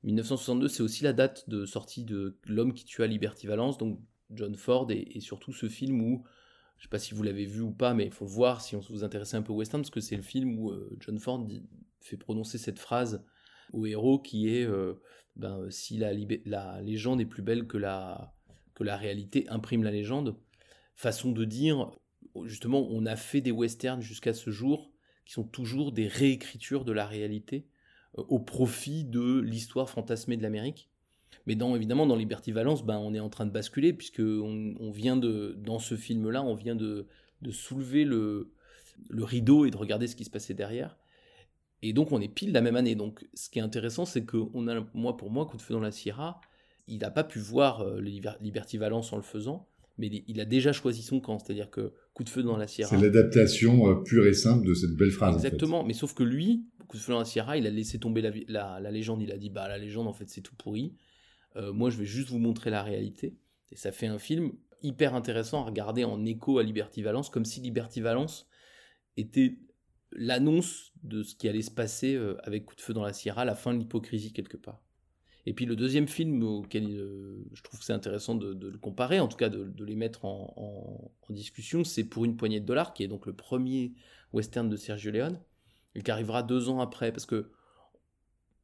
1962, 0.03 0.67
c'est 0.67 0.83
aussi 0.83 1.03
la 1.03 1.13
date 1.13 1.49
de 1.49 1.65
sortie 1.65 2.03
de 2.03 2.37
L'homme 2.45 2.73
qui 2.73 2.85
tua 2.85 3.07
Liberty 3.07 3.47
Valence, 3.47 3.77
donc 3.77 3.99
John 4.31 4.55
Ford, 4.55 4.87
et, 4.91 5.19
surtout 5.21 5.53
ce 5.53 5.69
film 5.69 6.01
où, 6.01 6.23
je 6.77 6.81
ne 6.81 6.83
sais 6.83 6.89
pas 6.89 6.99
si 6.99 7.13
vous 7.13 7.23
l'avez 7.23 7.45
vu 7.45 7.61
ou 7.61 7.71
pas, 7.71 7.93
mais 7.93 8.05
il 8.05 8.11
faut 8.11 8.25
voir 8.25 8.61
si 8.61 8.75
on 8.75 8.79
vous 8.79 9.03
intéresse 9.03 9.33
un 9.33 9.41
peu 9.41 9.53
au 9.53 9.57
western, 9.57 9.81
parce 9.81 9.91
que 9.91 10.01
c'est 10.01 10.17
le 10.17 10.21
film 10.23 10.59
où 10.59 10.71
euh, 10.71 10.95
John 10.99 11.17
Ford 11.19 11.47
fait 12.01 12.17
prononcer 12.17 12.57
cette 12.57 12.79
phrase 12.79 13.23
au 13.71 13.85
héros 13.85 14.19
qui 14.19 14.49
est 14.49 14.65
euh, 14.65 14.95
ben, 15.37 15.69
si 15.69 15.97
la, 15.97 16.11
la, 16.45 16.81
légende 16.81 17.21
est 17.21 17.25
plus 17.25 17.41
belle 17.41 17.65
que 17.65 17.77
la, 17.77 18.32
que 18.75 18.83
la 18.83 18.97
réalité, 18.97 19.45
imprime 19.49 19.83
la 19.83 19.91
légende. 19.91 20.35
Façon 20.95 21.31
de 21.31 21.45
dire, 21.45 21.91
justement, 22.45 22.87
on 22.89 23.05
a 23.05 23.15
fait 23.15 23.41
des 23.41 23.51
westerns 23.51 24.01
jusqu'à 24.01 24.33
ce 24.33 24.49
jour 24.49 24.91
qui 25.25 25.33
sont 25.33 25.43
toujours 25.43 25.91
des 25.91 26.07
réécritures 26.07 26.85
de 26.85 26.91
la 26.91 27.05
réalité 27.05 27.67
au 28.15 28.39
profit 28.39 29.03
de 29.05 29.39
l'histoire 29.39 29.89
fantasmée 29.89 30.37
de 30.37 30.43
l'Amérique. 30.43 30.89
Mais 31.45 31.55
dans, 31.55 31.75
évidemment, 31.75 32.05
dans 32.05 32.15
Liberty 32.15 32.51
Valence, 32.51 32.85
ben, 32.85 32.97
on 32.97 33.13
est 33.13 33.19
en 33.19 33.29
train 33.29 33.45
de 33.45 33.51
basculer, 33.51 33.91
puisque 33.91 34.19
on, 34.21 34.91
vient 34.91 35.17
de, 35.17 35.55
dans 35.57 35.79
ce 35.79 35.95
film-là, 35.95 36.43
on 36.43 36.53
vient 36.53 36.75
de, 36.75 37.07
de 37.41 37.51
soulever 37.51 38.05
le, 38.05 38.51
le, 39.09 39.23
rideau 39.23 39.65
et 39.65 39.71
de 39.71 39.77
regarder 39.77 40.07
ce 40.07 40.15
qui 40.15 40.25
se 40.25 40.29
passait 40.29 40.53
derrière. 40.53 40.97
Et 41.81 41.91
donc, 41.91 42.11
on 42.11 42.21
est 42.21 42.29
pile 42.29 42.53
la 42.53 42.61
même 42.61 42.75
année. 42.75 42.95
Donc, 42.95 43.27
ce 43.33 43.49
qui 43.49 43.59
est 43.59 43.63
intéressant, 43.63 44.05
c'est 44.05 44.23
que 44.23 44.37
on 44.53 44.67
a, 44.67 44.85
moi, 44.93 45.17
pour 45.17 45.31
moi, 45.31 45.45
Coup 45.45 45.57
de 45.57 45.61
feu 45.61 45.73
dans 45.73 45.81
la 45.81 45.91
Sierra, 45.91 46.39
il 46.87 46.99
n'a 46.99 47.11
pas 47.11 47.23
pu 47.23 47.39
voir 47.39 47.81
euh, 47.81 48.01
Liberty 48.01 48.77
Valence 48.77 49.13
en 49.13 49.17
le 49.17 49.23
faisant, 49.23 49.67
mais 49.97 50.23
il 50.27 50.39
a 50.39 50.45
déjà 50.45 50.73
choisi 50.73 51.01
son 51.01 51.19
camp. 51.19 51.39
C'est-à-dire 51.39 51.69
que 51.69 51.93
Coup 52.13 52.23
de 52.23 52.29
feu 52.29 52.43
dans 52.43 52.57
la 52.57 52.67
Sierra. 52.67 52.91
C'est 52.91 53.01
l'adaptation 53.01 53.89
euh, 53.89 54.03
pure 54.03 54.27
et 54.27 54.33
simple 54.33 54.67
de 54.67 54.75
cette 54.75 54.91
belle 54.91 55.09
phrase. 55.09 55.33
Exactement, 55.33 55.83
mais 55.83 55.93
sauf 55.93 56.13
que 56.13 56.21
lui, 56.21 56.67
coup 56.87 56.97
de 56.97 57.01
feu 57.01 57.11
dans 57.11 57.19
la 57.19 57.25
Sierra, 57.25 57.57
il 57.57 57.65
a 57.65 57.71
laissé 57.71 57.97
tomber 57.97 58.21
la, 58.21 58.91
légende. 58.91 59.23
Il 59.23 59.31
a 59.31 59.37
dit 59.37 59.49
bah 59.49 59.67
la 59.67 59.79
légende 59.79 60.07
en 60.07 60.13
fait 60.13 60.29
c'est 60.29 60.41
tout 60.41 60.55
pourri. 60.55 60.93
Euh, 61.55 61.73
moi 61.73 61.89
je 61.89 61.97
vais 61.97 62.05
juste 62.05 62.29
vous 62.29 62.37
montrer 62.37 62.69
la 62.69 62.83
réalité. 62.83 63.35
Et 63.71 63.75
ça 63.75 63.91
fait 63.91 64.05
un 64.05 64.19
film 64.19 64.51
hyper 64.83 65.15
intéressant 65.15 65.63
à 65.63 65.65
regarder 65.65 66.03
en 66.03 66.23
écho 66.23 66.59
à 66.59 66.63
Liberty 66.63 67.01
Valence, 67.01 67.31
comme 67.31 67.45
si 67.45 67.61
Liberty 67.61 68.01
Valence 68.01 68.47
était 69.17 69.57
l'annonce 70.11 70.91
de 71.01 71.23
ce 71.23 71.33
qui 71.33 71.49
allait 71.49 71.63
se 71.63 71.71
passer 71.71 72.19
avec 72.43 72.65
Coup 72.65 72.75
de 72.75 72.81
feu 72.81 72.93
dans 72.93 73.03
la 73.03 73.13
Sierra, 73.13 73.43
la 73.43 73.55
fin 73.55 73.73
de 73.73 73.79
l'hypocrisie 73.79 74.33
quelque 74.33 74.57
part. 74.57 74.83
Et 75.45 75.53
puis 75.53 75.65
le 75.65 75.75
deuxième 75.75 76.07
film 76.07 76.41
auquel 76.43 76.85
euh, 76.89 77.43
je 77.53 77.61
trouve 77.63 77.79
que 77.79 77.85
c'est 77.85 77.93
intéressant 77.93 78.35
de, 78.35 78.67
le 78.67 78.77
comparer, 78.77 79.19
en 79.19 79.27
tout 79.27 79.37
cas 79.37 79.49
de, 79.49 79.73
les 79.83 79.95
mettre 79.95 80.25
en, 80.25 81.11
en 81.29 81.33
discussion, 81.33 81.83
c'est 81.83 82.05
Pour 82.05 82.25
une 82.25 82.37
poignée 82.37 82.59
de 82.59 82.65
dollars, 82.65 82.93
qui 82.93 83.03
est 83.03 83.07
donc 83.07 83.25
le 83.25 83.33
premier 83.33 83.93
western 84.31 84.69
de 84.69 84.77
Sergio 84.77 85.11
Leone 85.11 85.39
et 85.95 86.01
qui 86.01 86.11
arrivera 86.11 86.43
deux 86.43 86.69
ans 86.69 86.79
après, 86.79 87.11
parce 87.11 87.25
que 87.25 87.51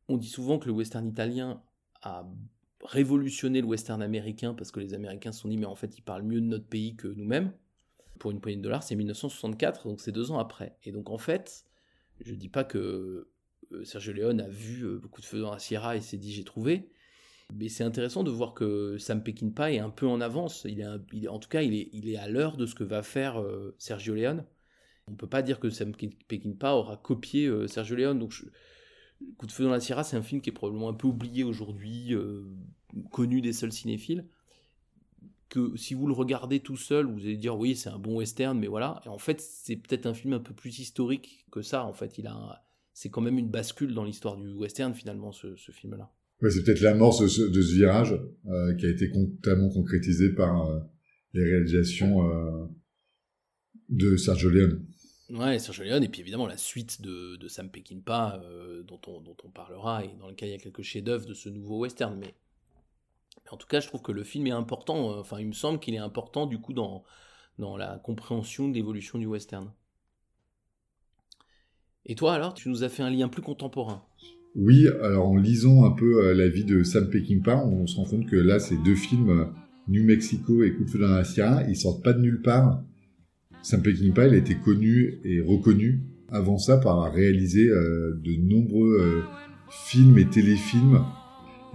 on 0.07 0.17
dit 0.17 0.27
souvent 0.27 0.57
que 0.57 0.65
le 0.65 0.71
western 0.71 1.07
italien 1.07 1.61
a 2.01 2.27
révolutionné 2.83 3.61
le 3.61 3.67
western 3.67 4.01
américain 4.01 4.53
parce 4.53 4.71
que 4.71 4.79
les 4.79 4.93
Américains 4.93 5.31
se 5.31 5.41
sont 5.41 5.49
dit 5.49 5.57
mais 5.57 5.65
en 5.65 5.75
fait 5.75 5.97
ils 5.97 6.01
parlent 6.01 6.23
mieux 6.23 6.41
de 6.41 6.45
notre 6.45 6.65
pays 6.65 6.95
que 6.95 7.07
nous-mêmes. 7.07 7.53
pour 8.19 8.31
une 8.31 8.41
poignée 8.41 8.57
de 8.57 8.63
dollars, 8.63 8.83
c'est 8.83 8.95
1964, 8.95 9.87
donc 9.87 10.01
c'est 10.01 10.11
deux 10.11 10.31
ans 10.31 10.39
après. 10.39 10.77
Et 10.83 10.91
donc 10.91 11.09
en 11.09 11.17
fait, 11.17 11.65
je 12.19 12.33
dis 12.33 12.49
pas 12.49 12.63
que 12.63 13.29
Sergio 13.83 14.13
Leone 14.13 14.41
a 14.41 14.49
vu 14.49 14.83
euh, 14.83 14.97
beaucoup 14.97 15.21
de 15.21 15.25
feux 15.25 15.41
dans 15.41 15.51
la 15.51 15.59
Sierra 15.59 15.95
et 15.95 16.01
s'est 16.01 16.17
dit 16.17 16.31
j'ai 16.33 16.43
trouvé, 16.43 16.89
mais 17.53 17.69
c'est 17.69 17.83
intéressant 17.83 18.23
de 18.23 18.31
voir 18.31 18.53
que 18.53 18.97
Sam 18.97 19.23
Peckinpah 19.23 19.71
est 19.71 19.79
un 19.79 19.89
peu 19.89 20.07
en 20.07 20.21
avance. 20.21 20.65
Il 20.69 20.81
est, 20.81 21.27
en 21.27 21.39
tout 21.39 21.49
cas, 21.49 21.61
il 21.61 22.09
est, 22.09 22.17
à 22.17 22.27
l'heure 22.27 22.57
de 22.57 22.65
ce 22.65 22.75
que 22.75 22.83
va 22.83 23.03
faire 23.03 23.41
euh, 23.41 23.75
Sergio 23.79 24.13
Leone. 24.13 24.45
On 25.07 25.15
peut 25.15 25.27
pas 25.27 25.41
dire 25.41 25.59
que 25.59 25.69
Sam 25.69 25.93
Peckinpah 26.27 26.75
aura 26.75 26.97
copié 26.97 27.47
euh, 27.47 27.67
Sergio 27.67 27.95
Leone. 27.95 28.19
Donc, 28.19 28.33
Coup 29.37 29.47
de 29.47 29.51
feu 29.51 29.65
dans 29.65 29.71
la 29.71 29.81
Sierra, 29.81 30.03
c'est 30.03 30.15
un 30.15 30.21
film 30.21 30.39
qui 30.39 30.49
est 30.49 30.53
probablement 30.53 30.87
un 30.87 30.93
peu 30.93 31.07
oublié 31.07 31.43
aujourd'hui, 31.43 32.13
euh, 32.13 32.45
connu 33.11 33.41
des 33.41 33.51
seuls 33.51 33.73
cinéphiles. 33.73 34.25
Que 35.49 35.75
si 35.75 35.93
vous 35.93 36.07
le 36.07 36.13
regardez 36.13 36.59
tout 36.59 36.77
seul, 36.77 37.05
vous 37.07 37.19
allez 37.19 37.35
dire 37.35 37.57
oui, 37.57 37.75
c'est 37.75 37.89
un 37.89 37.97
bon 37.99 38.15
western, 38.17 38.57
mais 38.57 38.67
voilà. 38.67 39.01
Et 39.05 39.09
en 39.09 39.17
fait, 39.17 39.41
c'est 39.41 39.75
peut-être 39.75 40.05
un 40.05 40.13
film 40.13 40.33
un 40.33 40.39
peu 40.39 40.53
plus 40.53 40.79
historique 40.79 41.45
que 41.51 41.61
ça. 41.61 41.83
En 41.85 41.91
fait, 41.93 42.17
il 42.17 42.27
a, 42.27 42.33
un- 42.33 42.55
c'est 42.99 43.09
quand 43.09 43.21
même 43.21 43.39
une 43.39 43.49
bascule 43.49 43.93
dans 43.93 44.03
l'histoire 44.03 44.35
du 44.35 44.51
western 44.51 44.93
finalement, 44.93 45.31
ce, 45.31 45.55
ce 45.55 45.71
film-là. 45.71 46.11
Ouais, 46.41 46.49
c'est 46.49 46.63
peut-être 46.63 46.81
l'amorce 46.81 47.21
de 47.21 47.27
ce, 47.27 47.43
de 47.43 47.61
ce 47.61 47.73
virage 47.73 48.13
euh, 48.47 48.75
qui 48.75 48.85
a 48.85 48.89
été 48.89 49.09
totalement 49.09 49.69
concrétisé 49.69 50.33
par 50.33 50.67
euh, 50.67 50.81
les 51.33 51.45
réalisations 51.45 52.29
euh, 52.29 52.65
de 53.87 54.17
Sergio 54.17 54.49
Leone. 54.49 54.85
Ouais, 55.29 55.59
Sergio 55.59 55.85
Leone, 55.85 56.03
et 56.03 56.09
puis 56.09 56.19
évidemment 56.19 56.45
la 56.45 56.57
suite 56.57 57.01
de, 57.01 57.37
de 57.37 57.47
Sam 57.47 57.69
Peckinpah, 57.69 58.41
dont, 58.85 58.99
on, 59.07 59.21
dont 59.21 59.37
on 59.45 59.49
parlera, 59.49 60.03
et 60.03 60.09
dans 60.19 60.27
lequel 60.27 60.49
il 60.49 60.51
y 60.51 60.55
a 60.55 60.57
quelques 60.57 60.81
chefs-d'œuvre 60.81 61.25
de 61.25 61.33
ce 61.33 61.47
nouveau 61.47 61.79
western. 61.79 62.17
Mais, 62.19 62.33
en 63.49 63.55
tout 63.55 63.67
cas, 63.67 63.79
je 63.79 63.87
trouve 63.87 64.01
que 64.01 64.11
le 64.11 64.25
film 64.25 64.47
est 64.47 64.51
important. 64.51 65.17
Enfin, 65.17 65.39
il 65.39 65.47
me 65.47 65.53
semble 65.53 65.79
qu'il 65.79 65.93
est 65.93 65.99
important 65.99 66.47
du 66.47 66.59
coup 66.59 66.73
dans, 66.73 67.05
dans 67.59 67.77
la 67.77 67.97
compréhension 67.99 68.67
de 68.67 68.73
l'évolution 68.73 69.19
du 69.19 69.25
western. 69.25 69.71
Et 72.09 72.15
toi 72.15 72.33
alors, 72.33 72.55
tu 72.55 72.69
nous 72.69 72.83
as 72.83 72.89
fait 72.89 73.03
un 73.03 73.11
lien 73.11 73.27
plus 73.27 73.43
contemporain. 73.43 74.01
Oui, 74.55 74.87
alors 75.03 75.27
en 75.27 75.35
lisant 75.35 75.85
un 75.85 75.91
peu 75.91 76.25
euh, 76.25 76.33
la 76.33 76.49
vie 76.49 76.65
de 76.65 76.81
Sam 76.81 77.07
Peckinpah, 77.07 77.63
on 77.63 77.85
se 77.85 77.97
rend 77.97 78.05
compte 78.05 78.25
que 78.25 78.35
là, 78.35 78.57
ces 78.57 78.77
deux 78.77 78.95
films, 78.95 79.29
euh, 79.29 79.45
New 79.87 80.03
Mexico 80.03 80.63
et 80.63 80.73
Coup 80.73 80.85
de 80.85 80.89
feu 80.89 80.97
dans 80.97 81.07
la 81.07 81.23
Sierra, 81.23 81.63
ils 81.69 81.75
sortent 81.75 82.03
pas 82.03 82.13
de 82.13 82.21
nulle 82.21 82.41
part. 82.41 82.81
Sam 83.61 83.83
Peckinpah, 83.83 84.25
il 84.25 84.33
a 84.33 84.37
été 84.37 84.55
connu 84.55 85.19
et 85.23 85.39
reconnu 85.39 86.01
avant 86.29 86.57
ça 86.57 86.77
par 86.77 87.13
réaliser 87.13 87.69
euh, 87.69 88.19
de 88.23 88.35
nombreux 88.41 89.23
films 89.69 90.17
et 90.17 90.25
téléfilms. 90.25 91.03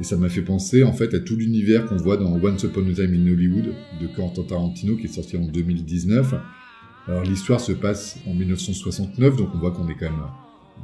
Et 0.00 0.02
ça 0.02 0.16
m'a 0.16 0.28
fait 0.28 0.42
penser 0.42 0.82
en 0.82 0.92
fait 0.92 1.14
à 1.14 1.20
tout 1.20 1.36
l'univers 1.36 1.86
qu'on 1.86 1.96
voit 1.96 2.16
dans 2.16 2.42
Once 2.42 2.64
Upon 2.64 2.88
a 2.88 2.92
Time 2.92 3.14
in 3.14 3.32
Hollywood 3.32 3.72
de 4.00 4.06
Quentin 4.16 4.42
Tarantino 4.42 4.96
qui 4.96 5.04
est 5.04 5.14
sorti 5.14 5.36
en 5.36 5.46
2019. 5.46 6.34
Alors 7.06 7.22
l'histoire 7.22 7.60
se 7.60 7.72
passe 7.72 8.18
en 8.26 8.34
1969, 8.34 9.36
donc 9.36 9.48
on 9.54 9.58
voit 9.58 9.72
qu'on 9.72 9.88
est 9.88 9.94
quand 9.94 10.10
même 10.10 10.24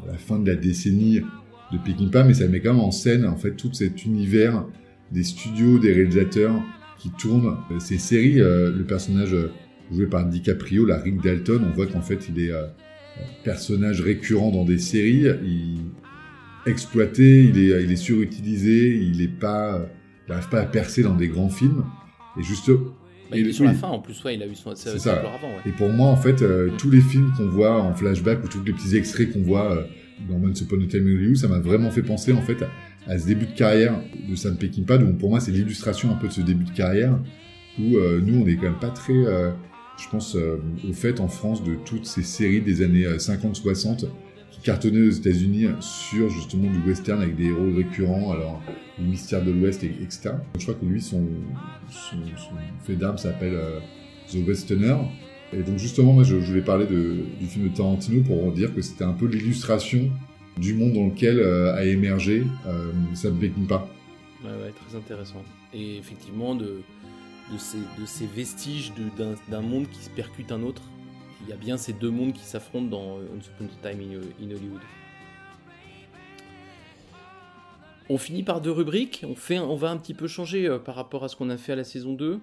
à 0.04 0.12
la 0.12 0.18
fin 0.18 0.38
de 0.38 0.46
la 0.46 0.56
décennie 0.56 1.20
de 1.72 1.78
Peckinpah, 1.78 2.24
mais 2.24 2.34
ça 2.34 2.48
met 2.48 2.60
quand 2.60 2.74
même 2.74 2.82
en 2.82 2.90
scène 2.90 3.24
en 3.26 3.36
fait 3.36 3.52
tout 3.52 3.72
cet 3.72 4.04
univers 4.04 4.64
des 5.12 5.22
studios, 5.22 5.78
des 5.78 5.92
réalisateurs 5.92 6.60
qui 6.98 7.10
tournent 7.10 7.56
euh, 7.70 7.78
ces 7.78 7.98
séries. 7.98 8.40
Euh, 8.40 8.70
le 8.70 8.84
personnage 8.84 9.32
euh, 9.32 9.50
joué 9.90 10.06
par 10.06 10.26
DiCaprio, 10.26 10.84
la 10.84 10.98
Rick 10.98 11.22
Dalton, 11.22 11.64
on 11.68 11.74
voit 11.74 11.86
qu'en 11.86 12.02
fait 12.02 12.28
il 12.28 12.40
est 12.40 12.52
personnage 13.42 14.00
récurrent 14.00 14.52
dans 14.52 14.64
des 14.64 14.78
séries, 14.78 15.26
il 15.44 15.80
exploité, 16.66 17.44
il 17.44 17.58
est, 17.58 17.82
il 17.82 17.90
est 17.90 17.96
surutilisé, 17.96 18.94
il 18.96 19.20
est 19.20 19.30
il 19.32 20.32
n'arrive 20.32 20.48
pas 20.48 20.60
à 20.60 20.66
percer 20.66 21.02
dans 21.02 21.16
des 21.16 21.26
grands 21.26 21.48
films. 21.48 21.84
Et 22.38 22.42
juste, 22.44 22.70
Bah, 23.30 23.36
il 23.38 23.46
Et 23.46 23.50
est 23.50 23.52
sur 23.52 23.64
oui. 23.64 23.72
la 23.72 23.74
fin 23.78 23.88
en 23.88 23.98
plus, 24.00 24.22
ouais, 24.24 24.34
il 24.34 24.42
a 24.42 24.46
eu 24.46 24.54
son 24.54 24.74
ça. 24.74 24.90
avant. 24.90 25.48
ouais. 25.48 25.62
et 25.66 25.70
pour 25.72 25.88
moi, 25.88 26.08
en 26.08 26.16
fait, 26.16 26.42
euh, 26.42 26.70
tous 26.78 26.90
les 26.90 27.00
films 27.00 27.32
qu'on 27.36 27.48
voit 27.48 27.80
en 27.80 27.94
flashback 27.94 28.44
ou 28.44 28.48
tous 28.48 28.62
les 28.64 28.72
petits 28.72 28.96
extraits 28.96 29.32
qu'on 29.32 29.42
voit 29.42 29.72
euh, 29.72 29.82
dans 30.28 30.36
Once 30.36 30.60
Upon 30.60 30.80
a 30.82 30.86
Time 30.86 31.06
in 31.06 31.14
Hollywood, 31.16 31.36
ça 31.36 31.48
m'a 31.48 31.60
vraiment 31.60 31.90
fait 31.90 32.02
penser 32.02 32.32
en 32.32 32.42
fait 32.42 32.56
à, 32.62 33.12
à 33.12 33.18
ce 33.18 33.26
début 33.26 33.46
de 33.46 33.52
carrière 33.56 33.94
de 34.28 34.34
Sam 34.34 34.56
Peckinpah. 34.56 34.98
Donc 34.98 35.18
pour 35.18 35.30
moi, 35.30 35.40
c'est 35.40 35.50
l'illustration 35.52 36.10
un 36.10 36.16
peu 36.16 36.28
de 36.28 36.32
ce 36.32 36.40
début 36.40 36.64
de 36.64 36.70
carrière 36.72 37.18
où 37.78 37.96
euh, 37.96 38.20
nous, 38.20 38.42
on 38.42 38.46
est 38.46 38.56
quand 38.56 38.62
même 38.64 38.78
pas 38.80 38.90
très, 38.90 39.14
je 39.14 40.08
pense, 40.10 40.34
au 40.36 40.92
fait 40.92 41.20
en 41.20 41.28
France 41.28 41.62
de 41.62 41.74
toutes 41.84 42.06
ces 42.06 42.22
séries 42.22 42.60
des 42.60 42.82
années 42.82 43.06
euh, 43.06 43.16
50-60 43.18 44.06
qui 44.50 44.60
cartonnaient 44.60 45.06
aux 45.06 45.10
États-Unis 45.10 45.66
sur 45.80 46.28
justement 46.28 46.70
du 46.70 46.78
western 46.88 47.20
avec 47.22 47.36
des 47.36 47.46
héros 47.46 47.74
récurrents, 47.74 48.32
alors 48.32 48.62
le 48.98 49.04
mystère 49.04 49.44
de 49.44 49.50
l'Ouest, 49.50 49.84
et- 49.84 49.94
etc. 50.02 50.30
Je 50.58 50.62
crois 50.62 50.74
que 50.74 50.84
lui, 50.84 51.00
son, 51.00 51.26
fait 52.84 52.96
d'armes 52.96 53.18
s'appelle 53.18 53.54
euh, 53.54 53.80
The 54.30 54.46
Westerner. 54.46 54.96
Et 55.52 55.62
donc 55.62 55.78
justement, 55.78 56.12
moi, 56.12 56.24
je, 56.24 56.36
voulais 56.36 56.62
parler 56.62 56.86
du 56.86 57.46
film 57.46 57.68
de 57.68 57.74
Tarantino 57.74 58.22
pour 58.22 58.52
dire 58.52 58.74
que 58.74 58.82
c'était 58.82 59.04
un 59.04 59.12
peu 59.12 59.26
l'illustration 59.26 60.10
du 60.58 60.74
monde 60.74 60.92
dans 60.92 61.06
lequel 61.06 61.38
euh, 61.40 61.74
a 61.74 61.84
émergé 61.84 62.44
euh, 62.66 62.92
Sam 63.14 63.36
Peckinpah. 63.38 63.88
Ouais, 64.44 64.50
ouais, 64.50 64.72
très 64.72 64.96
intéressant. 64.96 65.42
Et 65.74 65.96
effectivement, 65.98 66.54
de, 66.54 66.82
de, 67.52 68.06
ces, 68.06 68.26
vestiges 68.26 68.92
d'un 69.48 69.60
monde 69.60 69.86
qui 69.90 70.02
se 70.04 70.10
percute 70.10 70.52
un 70.52 70.62
autre, 70.62 70.82
il 71.42 71.48
y 71.48 71.52
a 71.52 71.56
bien 71.56 71.76
ces 71.76 71.92
deux 71.92 72.10
mondes 72.10 72.32
qui 72.32 72.44
s'affrontent 72.44 72.88
dans 72.88 73.18
euh, 73.18 73.22
Once 73.34 73.46
Upon 73.48 73.66
a 73.66 73.90
Time 73.90 74.00
in, 74.00 74.44
in 74.44 74.50
Hollywood. 74.50 74.80
On 78.08 78.18
finit 78.18 78.42
par 78.42 78.60
deux 78.60 78.72
rubriques. 78.72 79.24
On, 79.28 79.34
fait, 79.36 79.58
on 79.58 79.76
va 79.76 79.90
un 79.90 79.96
petit 79.96 80.14
peu 80.14 80.26
changer 80.26 80.66
euh, 80.66 80.78
par 80.78 80.94
rapport 80.96 81.24
à 81.24 81.28
ce 81.28 81.36
qu'on 81.36 81.48
a 81.50 81.56
fait 81.56 81.72
à 81.72 81.76
la 81.76 81.84
saison 81.84 82.12
2. 82.14 82.40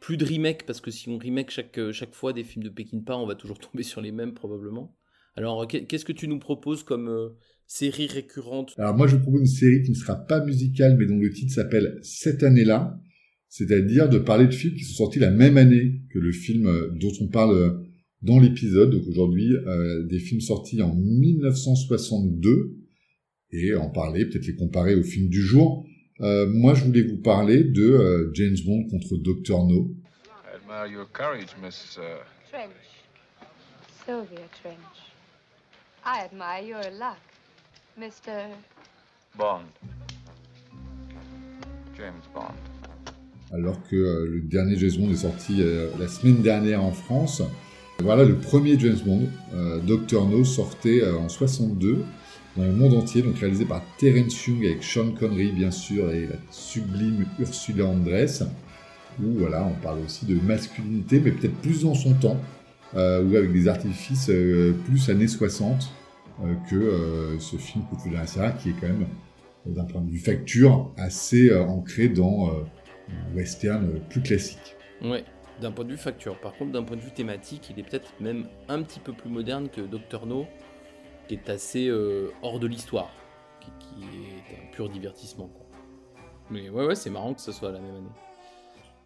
Plus 0.00 0.16
de 0.16 0.24
remake, 0.24 0.64
parce 0.66 0.80
que 0.80 0.90
si 0.90 1.08
on 1.08 1.18
remake 1.18 1.50
chaque, 1.50 1.78
euh, 1.78 1.92
chaque 1.92 2.14
fois 2.14 2.32
des 2.32 2.44
films 2.44 2.62
de 2.64 2.68
Peckinpah, 2.68 3.16
on 3.16 3.26
va 3.26 3.34
toujours 3.34 3.58
tomber 3.70 3.82
sur 3.82 4.00
les 4.00 4.12
mêmes 4.12 4.34
probablement. 4.34 4.94
Alors, 5.36 5.66
qu'est- 5.66 5.86
qu'est-ce 5.86 6.04
que 6.04 6.12
tu 6.12 6.28
nous 6.28 6.38
proposes 6.38 6.82
comme 6.84 7.08
euh, 7.08 7.30
série 7.66 8.06
récurrente? 8.06 8.74
Alors 8.78 8.96
moi, 8.96 9.06
je 9.06 9.16
vous 9.16 9.22
propose 9.22 9.40
une 9.40 9.46
série 9.46 9.82
qui 9.82 9.90
ne 9.90 9.96
sera 9.96 10.14
pas 10.16 10.44
musicale, 10.44 10.96
mais 10.98 11.06
dont 11.06 11.18
le 11.18 11.30
titre 11.30 11.52
s'appelle 11.52 11.98
Cette 12.02 12.42
année-là, 12.42 12.98
c'est-à-dire 13.48 14.08
de 14.08 14.18
parler 14.18 14.46
de 14.46 14.52
films 14.52 14.74
qui 14.74 14.84
sont 14.84 15.04
sortis 15.04 15.18
la 15.20 15.30
même 15.30 15.56
année 15.56 16.02
que 16.12 16.18
le 16.18 16.32
film 16.32 16.66
euh, 16.66 16.90
dont 17.00 17.12
on 17.20 17.28
parle 17.28 17.54
euh, 17.56 17.70
dans 18.22 18.38
l'épisode. 18.38 18.90
Donc 18.90 19.06
aujourd'hui, 19.08 19.54
euh, 19.54 20.04
des 20.04 20.18
films 20.18 20.40
sortis 20.40 20.82
en 20.82 20.94
1962, 20.94 22.76
et 23.50 23.74
en 23.74 23.88
parler, 23.88 24.26
peut-être 24.26 24.46
les 24.46 24.56
comparer 24.56 24.94
aux 24.94 25.02
films 25.02 25.28
du 25.28 25.40
jour. 25.40 25.86
Euh, 26.20 26.46
moi, 26.46 26.74
je 26.74 26.84
voulais 26.84 27.02
vous 27.02 27.16
parler 27.16 27.64
de 27.64 27.82
euh, 27.82 28.30
James 28.34 28.56
Bond 28.64 28.88
contre 28.90 29.16
Dr. 29.16 29.64
No. 29.64 29.94
I 30.26 30.56
admire 30.56 30.92
your 30.92 31.06
courage, 31.12 31.56
Miss. 31.62 31.96
Uh, 31.96 32.20
Trench. 32.50 32.70
Sylvia 34.04 34.46
Trench. 34.62 34.76
I 36.04 36.24
admire 36.24 36.62
your 36.62 36.90
luck, 36.98 37.18
Mr. 37.98 38.48
Bond. 39.36 39.64
James 41.96 42.22
Bond. 42.34 42.54
alors 43.52 43.82
que 43.88 43.96
euh, 43.96 44.26
le 44.26 44.40
dernier 44.40 44.76
James 44.76 44.96
Bond 44.98 45.10
est 45.10 45.16
sorti 45.16 45.62
euh, 45.62 45.88
la 45.98 46.08
semaine 46.08 46.42
dernière 46.42 46.82
en 46.82 46.92
France. 46.92 47.42
Voilà, 48.02 48.24
le 48.24 48.36
premier 48.36 48.78
James 48.78 48.98
Bond, 49.04 49.28
euh, 49.54 49.80
Dr. 49.80 50.24
No, 50.26 50.44
sortait 50.44 51.02
euh, 51.02 51.18
en 51.18 51.28
62 51.28 52.04
dans 52.56 52.64
le 52.64 52.72
monde 52.72 52.94
entier, 52.94 53.22
donc 53.22 53.38
réalisé 53.38 53.64
par 53.64 53.82
Terence 53.98 54.46
Young 54.46 54.64
avec 54.64 54.82
Sean 54.82 55.12
Connery 55.12 55.52
bien 55.52 55.70
sûr 55.70 56.10
et 56.10 56.26
la 56.26 56.36
sublime 56.50 57.26
Ursula 57.38 57.86
Andress, 57.86 58.42
où 59.20 59.38
voilà, 59.38 59.64
on 59.64 59.74
parle 59.82 60.00
aussi 60.04 60.26
de 60.26 60.40
masculinité, 60.40 61.20
mais 61.20 61.32
peut-être 61.32 61.56
plus 61.56 61.82
dans 61.82 61.94
son 61.94 62.14
temps, 62.14 62.40
euh, 62.94 63.22
ou 63.22 63.36
avec 63.36 63.52
des 63.52 63.68
artifices 63.68 64.30
euh, 64.30 64.74
plus 64.86 65.10
années 65.10 65.28
60 65.28 65.90
euh, 66.42 66.54
que 66.70 67.38
ce 67.38 67.56
film 67.56 67.84
Coup 67.84 68.08
de 68.08 68.14
la 68.14 68.52
qui 68.52 68.70
est 68.70 68.74
quand 68.80 68.88
même, 68.88 69.06
d'un 69.66 69.84
point 69.84 70.00
de 70.00 70.10
vue 70.10 70.18
facture, 70.18 70.92
assez 70.96 71.54
ancré 71.54 72.08
dans... 72.08 72.50
un 73.08 73.36
western 73.36 74.00
plus 74.08 74.22
classique. 74.22 74.76
Ouais, 75.02 75.24
d'un 75.60 75.72
point 75.72 75.84
de 75.84 75.90
vue 75.90 75.96
facture. 75.98 76.38
Par 76.40 76.54
contre, 76.54 76.72
d'un 76.72 76.82
point 76.82 76.96
de 76.96 77.02
vue 77.02 77.12
thématique, 77.12 77.68
il 77.70 77.78
est 77.78 77.82
peut-être 77.82 78.12
même 78.20 78.46
un 78.68 78.82
petit 78.82 79.00
peu 79.00 79.12
plus 79.12 79.30
moderne 79.30 79.68
que 79.68 79.80
Doctor 79.80 80.26
No, 80.26 80.46
qui 81.26 81.34
est 81.34 81.50
assez 81.50 81.88
euh, 81.88 82.30
hors 82.42 82.58
de 82.58 82.66
l'histoire, 82.66 83.12
qui, 83.60 83.70
qui 83.80 84.04
est 84.04 84.68
un 84.68 84.72
pur 84.72 84.88
divertissement. 84.88 85.48
quoi. 85.48 85.66
Mais 86.50 86.70
ouais, 86.70 86.86
ouais, 86.86 86.94
c'est 86.94 87.10
marrant 87.10 87.34
que 87.34 87.40
ce 87.40 87.52
soit 87.52 87.72
la 87.72 87.80
même 87.80 87.94
année. 87.94 88.10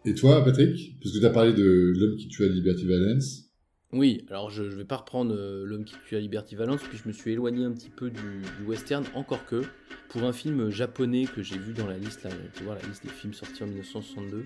Et 0.05 0.13
toi, 0.15 0.43
Patrick 0.43 0.99
Parce 1.01 1.13
que 1.13 1.19
tu 1.19 1.25
as 1.25 1.29
parlé 1.29 1.53
de 1.53 1.93
L'homme 1.95 2.17
qui 2.17 2.27
tue 2.27 2.43
à 2.43 2.47
Liberty 2.47 2.85
Valence. 2.85 3.49
Oui, 3.93 4.25
alors 4.29 4.49
je, 4.49 4.69
je 4.69 4.75
vais 4.75 4.85
pas 4.85 4.97
reprendre 4.97 5.33
euh, 5.35 5.63
L'homme 5.65 5.85
qui 5.85 5.95
tue 6.07 6.15
à 6.15 6.19
Liberty 6.19 6.55
Valence, 6.55 6.81
puis 6.81 6.97
je 6.97 7.07
me 7.07 7.13
suis 7.13 7.31
éloigné 7.31 7.63
un 7.63 7.71
petit 7.71 7.89
peu 7.89 8.09
du, 8.09 8.41
du 8.59 8.65
western, 8.65 9.05
encore 9.13 9.45
que 9.45 9.61
pour 10.09 10.23
un 10.23 10.33
film 10.33 10.69
japonais 10.69 11.25
que 11.25 11.43
j'ai 11.43 11.57
vu 11.57 11.73
dans 11.73 11.87
la 11.87 11.97
liste, 11.97 12.23
là, 12.23 12.31
tu 12.55 12.63
vois, 12.63 12.75
la 12.75 12.87
liste 12.87 13.03
des 13.03 13.11
films 13.11 13.33
sortis 13.33 13.63
en 13.63 13.67
1962, 13.67 14.45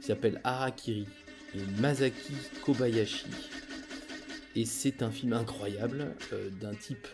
qui 0.00 0.06
s'appelle 0.06 0.40
Harakiri, 0.44 1.06
Masaki 1.80 2.34
Kobayashi. 2.62 3.26
Et 4.54 4.64
c'est 4.64 5.02
un 5.02 5.10
film 5.10 5.32
incroyable 5.32 6.14
euh, 6.32 6.50
d'un 6.60 6.74
type 6.74 7.06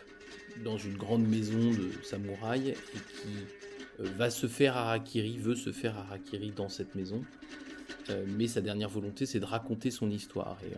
dans 0.63 0.77
une 0.77 0.95
grande 0.95 1.27
maison 1.27 1.71
de 1.71 1.91
samouraï 2.03 2.69
et 2.69 2.73
qui 2.73 3.99
euh, 3.99 4.07
va 4.17 4.29
se 4.29 4.47
faire 4.47 4.77
Harakiri, 4.77 5.37
veut 5.37 5.55
se 5.55 5.71
faire 5.71 5.97
Harakiri 5.97 6.51
dans 6.51 6.69
cette 6.69 6.95
maison. 6.95 7.23
Euh, 8.09 8.25
mais 8.27 8.47
sa 8.47 8.61
dernière 8.61 8.89
volonté, 8.89 9.25
c'est 9.25 9.39
de 9.39 9.45
raconter 9.45 9.91
son 9.91 10.09
histoire. 10.09 10.57
Et, 10.65 10.73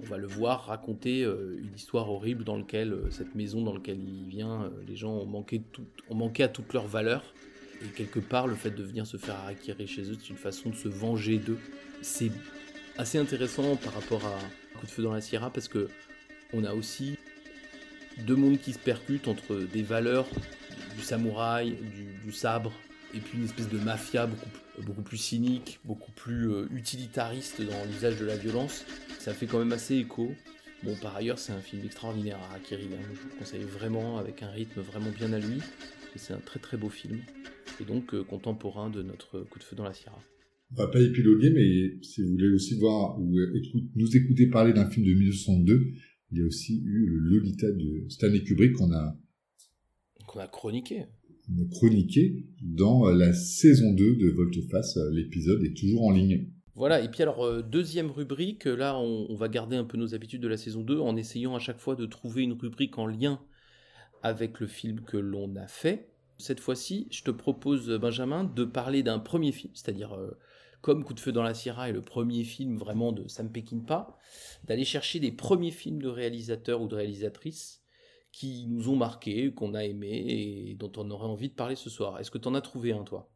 on 0.00 0.06
va 0.06 0.16
le 0.16 0.28
voir 0.28 0.66
raconter 0.66 1.22
une 1.22 1.74
histoire 1.74 2.08
horrible 2.08 2.44
dans 2.44 2.56
laquelle 2.56 2.96
cette 3.10 3.34
maison 3.34 3.62
dans 3.62 3.74
laquelle 3.74 3.98
il 3.98 4.28
vient, 4.28 4.70
les 4.86 4.94
gens 4.94 5.10
ont 5.10 5.26
manqué, 5.26 5.60
ont 6.08 6.14
manqué 6.14 6.44
à 6.44 6.48
toutes 6.48 6.72
leurs 6.72 6.86
valeurs. 6.86 7.34
Et 7.82 7.88
quelque 7.88 8.20
part, 8.20 8.46
le 8.46 8.54
fait 8.54 8.70
de 8.70 8.84
venir 8.84 9.08
se 9.08 9.16
faire 9.16 9.44
acquérir 9.44 9.88
chez 9.88 10.02
eux, 10.02 10.16
c'est 10.20 10.30
une 10.30 10.36
façon 10.36 10.70
de 10.70 10.76
se 10.76 10.86
venger 10.86 11.38
d'eux. 11.38 11.58
C'est 12.00 12.30
assez 12.98 13.18
intéressant 13.18 13.76
par 13.76 13.94
rapport 13.94 14.24
à 14.26 14.38
Coup 14.78 14.86
de 14.86 14.90
feu 14.90 15.02
dans 15.02 15.12
la 15.12 15.20
Sierra 15.20 15.50
parce 15.50 15.66
que 15.66 15.88
on 16.52 16.64
a 16.64 16.72
aussi 16.72 17.16
deux 18.18 18.36
mondes 18.36 18.60
qui 18.60 18.72
se 18.72 18.78
percutent 18.78 19.28
entre 19.28 19.56
des 19.56 19.82
valeurs 19.82 20.26
du 20.96 21.02
samouraï, 21.02 21.76
du, 22.24 22.32
sabre, 22.32 22.72
et 23.14 23.20
puis 23.20 23.38
une 23.38 23.44
espèce 23.44 23.68
de 23.68 23.78
mafia 23.78 24.26
beaucoup, 24.26 24.50
beaucoup 24.82 25.02
plus 25.02 25.16
cynique, 25.16 25.78
beaucoup 25.84 26.10
plus 26.12 26.50
euh, 26.50 26.68
utilitariste 26.72 27.62
dans 27.62 27.84
l'usage 27.86 28.18
de 28.18 28.24
la 28.24 28.36
violence. 28.36 28.84
Ça 29.18 29.32
fait 29.32 29.46
quand 29.46 29.58
même 29.58 29.72
assez 29.72 29.96
écho. 29.96 30.32
Bon, 30.82 30.96
par 30.96 31.16
ailleurs, 31.16 31.38
c'est 31.38 31.52
un 31.52 31.60
film 31.60 31.84
extraordinaire 31.84 32.38
à 32.52 32.56
hein. 32.56 32.60
Je 32.70 32.74
vous 32.74 33.28
le 33.32 33.38
conseille 33.38 33.62
vraiment 33.62 34.18
avec 34.18 34.42
un 34.42 34.50
rythme 34.50 34.80
vraiment 34.80 35.10
bien 35.10 35.32
à 35.32 35.38
lui. 35.38 35.60
C'est 36.16 36.34
un 36.34 36.40
très 36.40 36.58
très 36.58 36.76
beau 36.76 36.88
film. 36.88 37.20
Et 37.80 37.84
donc 37.84 38.14
euh, 38.14 38.24
contemporain 38.24 38.90
de 38.90 39.02
notre 39.02 39.40
coup 39.40 39.58
de 39.58 39.64
feu 39.64 39.76
dans 39.76 39.84
la 39.84 39.92
Sierra. 39.92 40.18
On 40.72 40.74
va 40.74 40.88
pas 40.88 41.00
épiloguer, 41.00 41.50
mais 41.50 41.98
si 42.02 42.22
vous 42.22 42.30
voulez 42.32 42.48
aussi 42.50 42.74
voir 42.78 43.18
ou 43.18 43.38
écoute- 43.54 43.90
nous 43.94 44.16
écouter 44.16 44.48
parler 44.48 44.72
d'un 44.74 44.88
film 44.90 45.06
de 45.06 45.12
1962, 45.14 45.92
il 46.30 46.38
y 46.38 46.42
a 46.42 46.44
aussi 46.44 46.82
eu 46.84 47.06
le 47.06 47.16
Lolita 47.18 47.70
de 47.70 48.04
Stanley 48.10 48.42
Kubrick 48.44 48.74
qu'on 48.74 48.92
a, 48.92 49.16
Qu'on 50.26 50.40
a 50.40 50.46
chroniqué. 50.46 51.04
qu'on 51.46 51.62
a 51.62 51.68
chroniqué 51.70 52.44
dans 52.62 53.08
la 53.08 53.32
saison 53.32 53.94
2 53.94 54.16
de 54.16 54.28
Volte-Face. 54.28 54.98
L'épisode 55.12 55.64
est 55.64 55.74
toujours 55.74 56.04
en 56.04 56.10
ligne. 56.10 56.50
Voilà, 56.74 57.02
et 57.02 57.08
puis 57.10 57.22
alors, 57.22 57.42
euh, 57.44 57.62
deuxième 57.62 58.10
rubrique, 58.10 58.66
là 58.66 58.98
on, 59.00 59.26
on 59.30 59.34
va 59.34 59.48
garder 59.48 59.74
un 59.76 59.84
peu 59.84 59.96
nos 59.96 60.14
habitudes 60.14 60.42
de 60.42 60.48
la 60.48 60.58
saison 60.58 60.82
2 60.84 60.98
en 61.00 61.16
essayant 61.16 61.56
à 61.56 61.58
chaque 61.58 61.78
fois 61.80 61.96
de 61.96 62.04
trouver 62.06 62.42
une 62.42 62.52
rubrique 62.52 62.98
en 62.98 63.06
lien 63.06 63.40
avec 64.22 64.60
le 64.60 64.66
film 64.66 65.00
que 65.00 65.16
l'on 65.16 65.56
a 65.56 65.66
fait. 65.66 66.10
Cette 66.38 66.60
fois-ci, 66.60 67.08
je 67.10 67.22
te 67.22 67.30
propose, 67.30 67.90
Benjamin, 67.90 68.44
de 68.44 68.64
parler 68.64 69.02
d'un 69.02 69.18
premier 69.18 69.52
film, 69.52 69.72
c'est-à-dire 69.74 70.14
euh, 70.14 70.38
comme 70.80 71.02
Coup 71.02 71.14
de 71.14 71.20
feu 71.20 71.32
dans 71.32 71.42
la 71.42 71.54
Sierra 71.54 71.88
est 71.88 71.92
le 71.92 72.02
premier 72.02 72.44
film 72.44 72.76
vraiment 72.76 73.12
de 73.12 73.26
Sam 73.26 73.50
Peckinpah, 73.50 74.16
d'aller 74.64 74.84
chercher 74.84 75.18
des 75.18 75.32
premiers 75.32 75.72
films 75.72 76.00
de 76.00 76.08
réalisateurs 76.08 76.80
ou 76.80 76.86
de 76.86 76.94
réalisatrices 76.94 77.82
qui 78.30 78.66
nous 78.68 78.88
ont 78.88 78.96
marqués, 78.96 79.52
qu'on 79.52 79.74
a 79.74 79.84
aimés 79.84 80.24
et 80.28 80.76
dont 80.78 80.92
on 80.96 81.10
aurait 81.10 81.26
envie 81.26 81.48
de 81.48 81.54
parler 81.54 81.76
ce 81.76 81.90
soir. 81.90 82.20
Est-ce 82.20 82.30
que 82.30 82.38
tu 82.38 82.46
en 82.46 82.54
as 82.54 82.60
trouvé 82.60 82.92
un, 82.92 83.02
toi? 83.02 83.32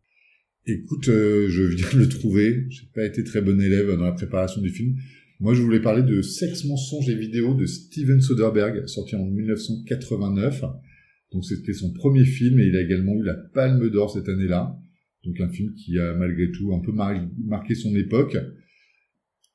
Écoute, 0.67 1.09
euh, 1.09 1.49
je 1.49 1.63
viens 1.63 1.91
de 1.93 1.99
le 1.99 2.09
trouver. 2.09 2.67
J'ai 2.71 2.87
pas 2.95 3.05
été 3.05 3.25
très 3.25 3.41
bon 3.41 3.61
élève 3.61 3.97
dans 3.97 4.05
la 4.05 4.13
préparation 4.13 4.61
du 4.61 4.71
film. 4.71 4.97
Moi, 5.41 5.55
je 5.55 5.63
voulais 5.63 5.81
parler 5.81 6.03
de 6.05 6.23
Sexe, 6.23 6.65
mensonges 6.67 7.09
et 7.09 7.17
vidéos 7.17 7.55
de 7.55 7.67
Steven 7.67 8.21
Soderbergh, 8.21 8.87
sorti 8.87 9.17
en 9.17 9.25
1989. 9.25 10.63
Donc, 11.33 11.45
c'était 11.45 11.73
son 11.73 11.93
premier 11.93 12.25
film 12.25 12.61
et 12.61 12.67
il 12.67 12.77
a 12.77 12.83
également 12.83 13.15
eu 13.15 13.23
la 13.23 13.35
Palme 13.35 13.89
d'Or 13.91 14.13
cette 14.13 14.29
année-là. 14.29 14.77
Donc, 15.25 15.41
un 15.41 15.49
film 15.49 15.73
qui 15.75 15.99
a 15.99 16.15
malgré 16.15 16.51
tout 16.51 16.75
un 16.75 16.81
peu 16.81 16.93
mar- 16.93 17.29
marqué 17.45 17.75
son 17.75 17.95
époque. 17.97 18.37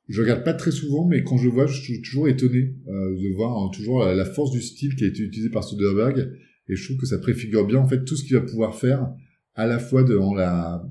Je 0.10 0.22
regarde 0.22 0.46
pas 0.46 0.54
très 0.54 0.72
souvent, 0.72 1.06
mais 1.06 1.24
quand 1.24 1.38
je 1.38 1.50
vois, 1.50 1.68
je 1.68 1.82
suis 1.82 2.02
toujours 2.02 2.30
étonné 2.30 2.76
euh, 2.88 3.16
de 3.22 3.36
voir 3.36 3.58
hein, 3.58 3.70
toujours 3.74 4.06
la, 4.06 4.16
la 4.16 4.26
force 4.26 4.52
du 4.52 4.62
style 4.62 4.96
qui 4.96 5.04
a 5.04 5.08
été 5.08 5.22
utilisé 5.22 5.50
par 5.50 5.64
Soderbergh. 5.66 6.32
Et 6.70 6.76
je 6.76 6.86
trouve 6.86 6.98
que 6.98 7.06
ça 7.06 7.18
préfigure 7.18 7.66
bien 7.68 7.80
en 7.80 7.88
fait 7.88 8.04
tout 8.06 8.16
ce 8.16 8.24
qu'il 8.24 8.36
va 8.36 8.42
pouvoir 8.42 8.76
faire 8.76 9.10
à 9.56 9.68
la 9.68 9.80
fois 9.80 10.04
dans 10.04 10.34
la 10.34 10.86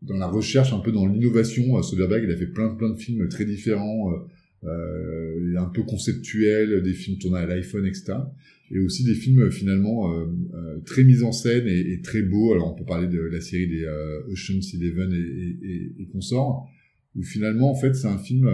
dans 0.00 0.16
la 0.16 0.26
recherche, 0.26 0.72
un 0.72 0.80
peu 0.80 0.90
dans 0.90 1.06
l'innovation. 1.06 1.76
Euh, 1.78 1.82
Soderbergh, 1.82 2.24
il 2.24 2.32
a 2.32 2.36
fait 2.36 2.46
plein 2.46 2.74
plein 2.74 2.90
de 2.90 2.98
films 2.98 3.28
très 3.28 3.44
différents, 3.44 4.10
euh, 4.12 4.16
euh, 4.64 5.56
un 5.58 5.66
peu 5.66 5.82
conceptuels, 5.82 6.82
des 6.82 6.92
films 6.92 7.18
tournés 7.18 7.38
à 7.38 7.46
l'iPhone, 7.46 7.86
etc. 7.86 8.14
Et 8.70 8.78
aussi 8.78 9.04
des 9.04 9.14
films 9.14 9.42
euh, 9.42 9.50
finalement 9.50 10.12
euh, 10.12 10.26
euh, 10.54 10.78
très 10.86 11.04
mis 11.04 11.22
en 11.22 11.32
scène 11.32 11.66
et, 11.66 11.92
et 11.92 12.00
très 12.00 12.22
beaux. 12.22 12.52
Alors 12.52 12.72
on 12.72 12.74
peut 12.74 12.84
parler 12.84 13.08
de 13.08 13.20
la 13.20 13.40
série 13.40 13.68
des 13.68 13.84
euh, 13.84 14.22
Ocean's 14.28 14.74
Eleven 14.74 15.12
et, 15.12 15.66
et, 15.66 16.02
et, 16.02 16.06
consorts, 16.06 16.68
où 17.14 17.22
finalement 17.22 17.70
en 17.70 17.74
fait 17.74 17.94
c'est 17.94 18.08
un 18.08 18.18
film 18.18 18.48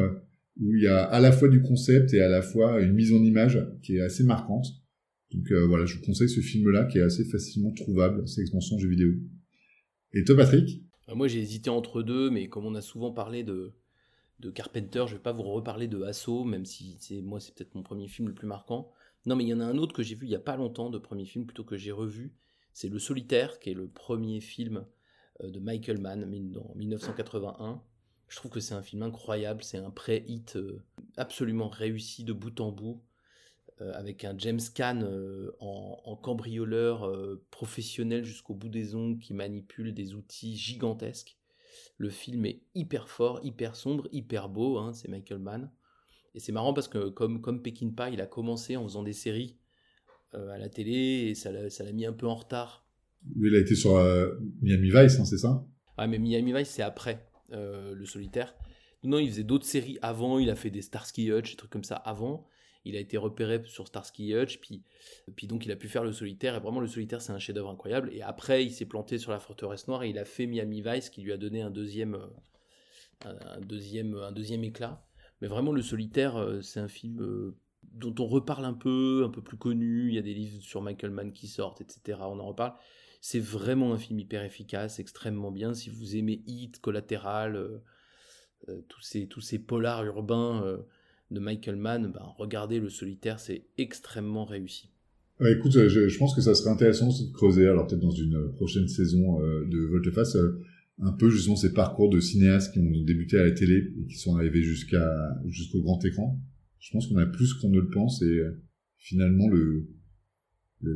où 0.60 0.74
il 0.74 0.82
y 0.82 0.88
a 0.88 1.02
à 1.04 1.20
la 1.20 1.30
fois 1.30 1.48
du 1.48 1.62
concept 1.62 2.14
et 2.14 2.20
à 2.20 2.28
la 2.28 2.42
fois 2.42 2.80
une 2.80 2.92
mise 2.92 3.12
en 3.12 3.22
image 3.22 3.64
qui 3.82 3.96
est 3.96 4.00
assez 4.00 4.24
marquante. 4.24 4.66
Donc 5.32 5.50
euh, 5.52 5.66
voilà, 5.66 5.84
je 5.84 5.96
vous 5.96 6.02
conseille 6.02 6.28
ce 6.28 6.40
film-là 6.40 6.86
qui 6.86 6.98
est 6.98 7.02
assez 7.02 7.24
facilement 7.24 7.72
trouvable, 7.72 8.26
c'est 8.26 8.40
extension 8.40 8.78
jeux 8.78 8.88
vidéo. 8.88 9.12
Et 10.14 10.24
toi 10.24 10.36
Patrick? 10.36 10.82
Moi, 11.14 11.26
j'ai 11.26 11.40
hésité 11.40 11.70
entre 11.70 12.02
deux, 12.02 12.28
mais 12.28 12.48
comme 12.48 12.66
on 12.66 12.74
a 12.74 12.82
souvent 12.82 13.12
parlé 13.12 13.42
de, 13.42 13.72
de 14.40 14.50
Carpenter, 14.50 15.04
je 15.06 15.14
vais 15.14 15.22
pas 15.22 15.32
vous 15.32 15.42
reparler 15.42 15.88
de 15.88 16.02
Assaut, 16.02 16.44
même 16.44 16.64
si 16.64 16.96
c'est 17.00 17.20
moi, 17.20 17.40
c'est 17.40 17.54
peut-être 17.54 17.74
mon 17.74 17.82
premier 17.82 18.08
film 18.08 18.28
le 18.28 18.34
plus 18.34 18.46
marquant. 18.46 18.92
Non, 19.26 19.36
mais 19.36 19.44
il 19.44 19.48
y 19.48 19.54
en 19.54 19.60
a 19.60 19.64
un 19.64 19.78
autre 19.78 19.94
que 19.94 20.02
j'ai 20.02 20.14
vu 20.14 20.26
il 20.26 20.30
y 20.30 20.36
a 20.36 20.40
pas 20.40 20.56
longtemps, 20.56 20.90
de 20.90 20.98
premier 20.98 21.24
film 21.24 21.44
plutôt 21.44 21.64
que 21.64 21.76
j'ai 21.76 21.92
revu. 21.92 22.32
C'est 22.72 22.88
Le 22.88 22.98
Solitaire, 22.98 23.58
qui 23.58 23.70
est 23.70 23.74
le 23.74 23.88
premier 23.88 24.40
film 24.40 24.86
euh, 25.42 25.50
de 25.50 25.58
Michael 25.58 25.98
Mann 25.98 26.22
en 26.22 26.74
1981. 26.76 27.82
Je 28.28 28.36
trouve 28.36 28.50
que 28.50 28.60
c'est 28.60 28.74
un 28.74 28.82
film 28.82 29.02
incroyable, 29.02 29.62
c'est 29.62 29.78
un 29.78 29.90
pré-hit 29.90 30.56
euh, 30.56 30.82
absolument 31.16 31.68
réussi 31.68 32.24
de 32.24 32.32
bout 32.32 32.60
en 32.60 32.70
bout, 32.70 33.02
euh, 33.80 33.92
avec 33.94 34.24
un 34.24 34.36
James 34.38 34.60
Caan 34.74 35.02
en, 35.58 36.16
cambrioleur 36.16 37.10
professionnel 37.50 38.24
jusqu'au 38.24 38.54
bout 38.54 38.68
des 38.68 38.94
ongles 38.94 39.18
qui 39.18 39.34
manipule 39.34 39.94
des 39.94 40.14
outils 40.14 40.56
gigantesques. 40.56 41.37
Le 41.96 42.10
film 42.10 42.46
est 42.46 42.62
hyper 42.74 43.08
fort, 43.08 43.40
hyper 43.42 43.76
sombre, 43.76 44.08
hyper 44.12 44.48
beau, 44.48 44.78
hein, 44.78 44.92
c'est 44.92 45.08
Michael 45.08 45.38
Mann. 45.38 45.70
Et 46.34 46.40
c'est 46.40 46.52
marrant 46.52 46.74
parce 46.74 46.88
que 46.88 47.08
comme, 47.08 47.40
comme 47.40 47.62
Peckinpah, 47.62 48.10
il 48.10 48.20
a 48.20 48.26
commencé 48.26 48.76
en 48.76 48.84
faisant 48.84 49.02
des 49.02 49.12
séries 49.12 49.58
euh, 50.34 50.50
à 50.50 50.58
la 50.58 50.68
télé 50.68 51.28
et 51.28 51.34
ça 51.34 51.50
l'a 51.50 51.70
ça 51.70 51.84
l'a 51.84 51.92
mis 51.92 52.06
un 52.06 52.12
peu 52.12 52.26
en 52.26 52.34
retard. 52.34 52.86
Lui, 53.34 53.50
il 53.50 53.56
a 53.56 53.60
été 53.60 53.74
sur 53.74 53.96
euh, 53.96 54.34
Miami 54.60 54.90
Vice, 54.90 55.18
hein, 55.18 55.24
c'est 55.24 55.38
ça? 55.38 55.66
Ouais, 55.96 56.06
mais 56.06 56.18
Miami 56.18 56.52
Vice, 56.52 56.68
c'est 56.68 56.82
après 56.82 57.28
euh, 57.52 57.94
le 57.94 58.04
solitaire. 58.04 58.54
Non, 59.04 59.18
il 59.18 59.30
faisait 59.30 59.44
d'autres 59.44 59.64
séries 59.64 59.98
avant. 60.02 60.38
Il 60.38 60.50
a 60.50 60.56
fait 60.56 60.70
des 60.70 60.82
Starsky 60.82 61.30
Hutch, 61.30 61.52
des 61.52 61.56
trucs 61.56 61.70
comme 61.70 61.84
ça 61.84 61.96
avant. 61.96 62.46
Il 62.88 62.96
a 62.96 63.00
été 63.00 63.18
repéré 63.18 63.62
sur 63.66 63.86
Starsky 63.86 64.34
Hutch, 64.34 64.60
puis, 64.60 64.82
donc 65.46 65.66
il 65.66 65.72
a 65.72 65.76
pu 65.76 65.88
faire 65.88 66.04
le 66.04 66.12
solitaire. 66.12 66.54
Et 66.56 66.58
vraiment, 66.58 66.80
le 66.80 66.86
solitaire, 66.86 67.20
c'est 67.20 67.32
un 67.32 67.38
chef-d'œuvre 67.38 67.68
incroyable. 67.68 68.08
Et 68.14 68.22
après, 68.22 68.64
il 68.64 68.72
s'est 68.72 68.86
planté 68.86 69.18
sur 69.18 69.30
la 69.30 69.38
forteresse 69.38 69.88
noire 69.88 70.04
et 70.04 70.08
il 70.08 70.18
a 70.18 70.24
fait 70.24 70.46
Miami 70.46 70.80
Vice, 70.80 71.10
qui 71.10 71.20
lui 71.20 71.32
a 71.32 71.36
donné 71.36 71.60
un 71.60 71.70
deuxième, 71.70 72.14
euh, 72.14 73.34
un, 73.44 73.60
deuxième, 73.60 74.14
un 74.16 74.32
deuxième 74.32 74.64
éclat. 74.64 75.04
Mais 75.42 75.48
vraiment, 75.48 75.70
le 75.70 75.82
solitaire, 75.82 76.36
euh, 76.36 76.62
c'est 76.62 76.80
un 76.80 76.88
film 76.88 77.20
euh, 77.20 77.58
dont 77.82 78.14
on 78.20 78.26
reparle 78.26 78.64
un 78.64 78.72
peu, 78.72 79.22
un 79.22 79.28
peu 79.28 79.42
plus 79.42 79.58
connu. 79.58 80.08
Il 80.08 80.14
y 80.14 80.18
a 80.18 80.22
des 80.22 80.32
livres 80.32 80.62
sur 80.62 80.80
Michael 80.80 81.10
Mann 81.10 81.34
qui 81.34 81.46
sortent, 81.46 81.82
etc. 81.82 82.20
On 82.22 82.40
en 82.40 82.46
reparle. 82.46 82.72
C'est 83.20 83.40
vraiment 83.40 83.92
un 83.92 83.98
film 83.98 84.18
hyper 84.18 84.44
efficace, 84.44 84.98
extrêmement 84.98 85.50
bien. 85.50 85.74
Si 85.74 85.90
vous 85.90 86.16
aimez 86.16 86.42
Hit, 86.46 86.80
Collatéral, 86.80 87.54
euh, 87.54 88.80
tous, 88.88 89.02
ces, 89.02 89.28
tous 89.28 89.42
ces 89.42 89.58
polars 89.58 90.06
urbains 90.06 90.80
de 91.30 91.40
Michael 91.40 91.76
Mann, 91.76 92.10
ben, 92.12 92.22
regardez 92.38 92.80
Le 92.80 92.88
Solitaire, 92.88 93.40
c'est 93.40 93.66
extrêmement 93.76 94.44
réussi. 94.44 94.90
Ouais, 95.40 95.52
écoute, 95.52 95.76
euh, 95.76 95.88
je, 95.88 96.18
pense 96.18 96.34
que 96.34 96.40
ça 96.40 96.54
serait 96.54 96.70
intéressant 96.70 97.08
de 97.08 97.32
creuser, 97.32 97.68
alors 97.68 97.86
peut-être 97.86 98.00
dans 98.00 98.10
une 98.10 98.34
euh, 98.34 98.48
prochaine 98.48 98.88
saison 98.88 99.40
euh, 99.40 99.64
de 99.66 99.78
Volteface, 99.78 100.34
euh, 100.34 100.60
un 101.00 101.12
peu 101.12 101.30
justement 101.30 101.54
ces 101.54 101.72
parcours 101.72 102.10
de 102.10 102.18
cinéastes 102.18 102.72
qui 102.72 102.80
ont 102.80 103.04
débuté 103.04 103.38
à 103.38 103.44
la 103.44 103.52
télé 103.52 103.92
et 104.00 104.06
qui 104.08 104.16
sont 104.16 104.34
arrivés 104.34 104.62
jusqu'à 104.62 105.06
jusqu'au 105.46 105.80
grand 105.80 106.04
écran. 106.04 106.40
Je 106.80 106.90
pense 106.90 107.06
qu'on 107.06 107.18
a 107.18 107.26
plus 107.26 107.54
qu'on 107.54 107.70
ne 107.70 107.78
le 107.78 107.88
pense 107.88 108.20
et 108.22 108.40
finalement 108.96 109.48
le, 109.48 109.86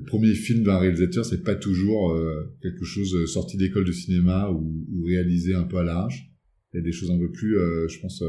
premier 0.06 0.34
film 0.34 0.64
d'un 0.64 0.78
réalisateur, 0.78 1.24
c'est 1.24 1.44
pas 1.44 1.54
toujours 1.54 2.20
quelque 2.60 2.84
chose 2.84 3.30
sorti 3.32 3.56
d'école 3.56 3.84
de 3.84 3.92
cinéma 3.92 4.50
ou, 4.50 4.84
ou 4.92 5.04
réalisé 5.04 5.54
un 5.54 5.62
peu 5.62 5.76
à 5.76 5.84
l'arrache. 5.84 6.32
Il 6.72 6.78
y 6.78 6.80
a 6.80 6.82
des 6.82 6.90
choses 6.90 7.12
un 7.12 7.18
peu 7.18 7.30
plus, 7.30 7.56
je 7.88 8.00
pense, 8.00 8.24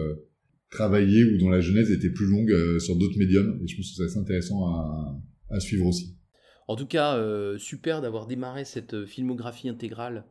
travaillées 0.73 1.23
ou 1.23 1.37
dont 1.37 1.49
la 1.49 1.61
genèse 1.61 1.91
était 1.91 2.09
plus 2.09 2.25
longue 2.25 2.51
euh, 2.51 2.79
sur 2.79 2.95
d'autres 2.97 3.17
médiums. 3.17 3.59
Et 3.63 3.67
je 3.67 3.77
pense 3.77 3.91
que 3.91 3.95
c'est 3.97 4.03
assez 4.03 4.17
intéressant 4.17 4.67
à, 5.49 5.59
suivre 5.59 5.85
aussi. 5.85 6.17
En 6.67 6.75
tout 6.75 6.87
cas, 6.87 7.15
euh, 7.15 7.57
super 7.57 8.01
d'avoir 8.01 8.25
démarré 8.25 8.65
cette 8.65 8.95
euh, 8.95 9.05
filmographie 9.05 9.69
intégrale 9.69 10.25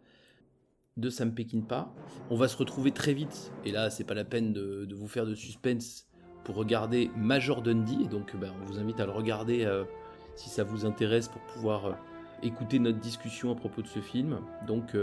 de 0.96 1.10
Sam 1.10 1.32
Peckinpah. 1.32 1.94
On 2.28 2.36
va 2.36 2.48
se 2.48 2.56
retrouver 2.56 2.90
très 2.90 3.14
vite, 3.14 3.52
et 3.64 3.70
là, 3.70 3.88
c'est 3.88 4.04
pas 4.04 4.14
la 4.14 4.24
peine 4.24 4.52
de, 4.52 4.88
vous 4.92 5.08
faire 5.08 5.26
de 5.26 5.34
suspense 5.34 6.08
pour 6.44 6.56
regarder 6.56 7.10
Major 7.16 7.62
Dundee. 7.62 8.04
Et 8.04 8.08
donc, 8.08 8.36
ben, 8.36 8.52
on 8.60 8.66
vous 8.66 8.78
invite 8.78 8.98
à 9.00 9.06
le 9.06 9.12
regarder 9.12 9.66
si 10.34 10.50
ça 10.50 10.64
vous 10.64 10.84
intéresse 10.84 11.28
pour 11.28 11.40
pouvoir 11.54 11.98
écouter 12.42 12.78
notre 12.78 12.98
discussion 12.98 13.52
à 13.52 13.54
propos 13.54 13.80
de 13.80 13.86
ce 13.86 14.00
film. 14.00 14.40
Donc, 14.66 14.94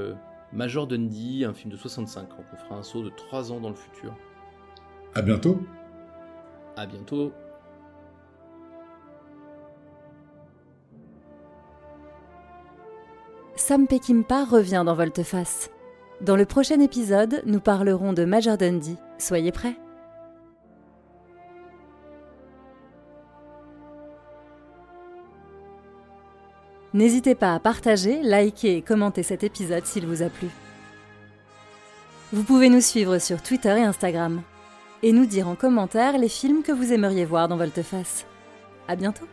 Major 0.54 0.86
Dundee, 0.86 1.46
un 1.46 1.54
film 1.54 1.72
de 1.72 1.78
65 1.78 2.34
ans. 2.34 2.44
On 2.54 2.58
fera 2.58 2.76
un 2.76 2.84
saut 2.84 3.04
de 3.04 3.10
3 3.10 3.52
ans 3.52 3.60
dans 3.60 3.70
le 3.70 3.76
futur. 3.76 4.16
À 5.16 5.22
bientôt. 5.22 5.60
À 6.78 6.86
bientôt. 6.86 7.34
Sam 13.56 13.88
Peckinpah 13.88 14.46
revient 14.46 14.84
dans 14.86 14.94
Volteface. 14.94 15.70
Dans 16.22 16.36
le 16.36 16.46
prochain 16.46 16.80
épisode, 16.80 17.42
nous 17.46 17.60
parlerons 17.60 18.14
de 18.14 18.24
Major 18.24 18.58
Dundee. 18.58 18.98
Soyez 19.18 19.52
prêts. 19.52 19.76
N'hésitez 26.94 27.36
pas 27.36 27.54
à 27.54 27.60
partager, 27.60 28.22
liker 28.24 28.78
et 28.78 28.82
commenter 28.82 29.24
cet 29.24 29.44
épisode 29.44 29.86
s'il 29.86 30.08
vous 30.08 30.24
a 30.24 30.30
plu. 30.30 30.48
Vous 32.32 32.44
pouvez 32.44 32.70
nous 32.70 32.82
suivre 32.82 33.18
sur 33.20 33.42
Twitter 33.42 33.78
et 33.78 33.84
Instagram. 33.84 34.42
Et 35.02 35.14
nous 35.14 35.26
dire 35.26 35.48
en 35.48 35.56
commentaire 35.56 36.18
les 36.18 36.28
films 36.28 36.62
que 36.62 36.72
vous 36.74 36.92
aimeriez 36.92 37.26
voir 37.26 37.48
dans 37.48 37.56
Volteface. 37.56 38.26
À 38.88 38.96
bientôt 38.96 39.26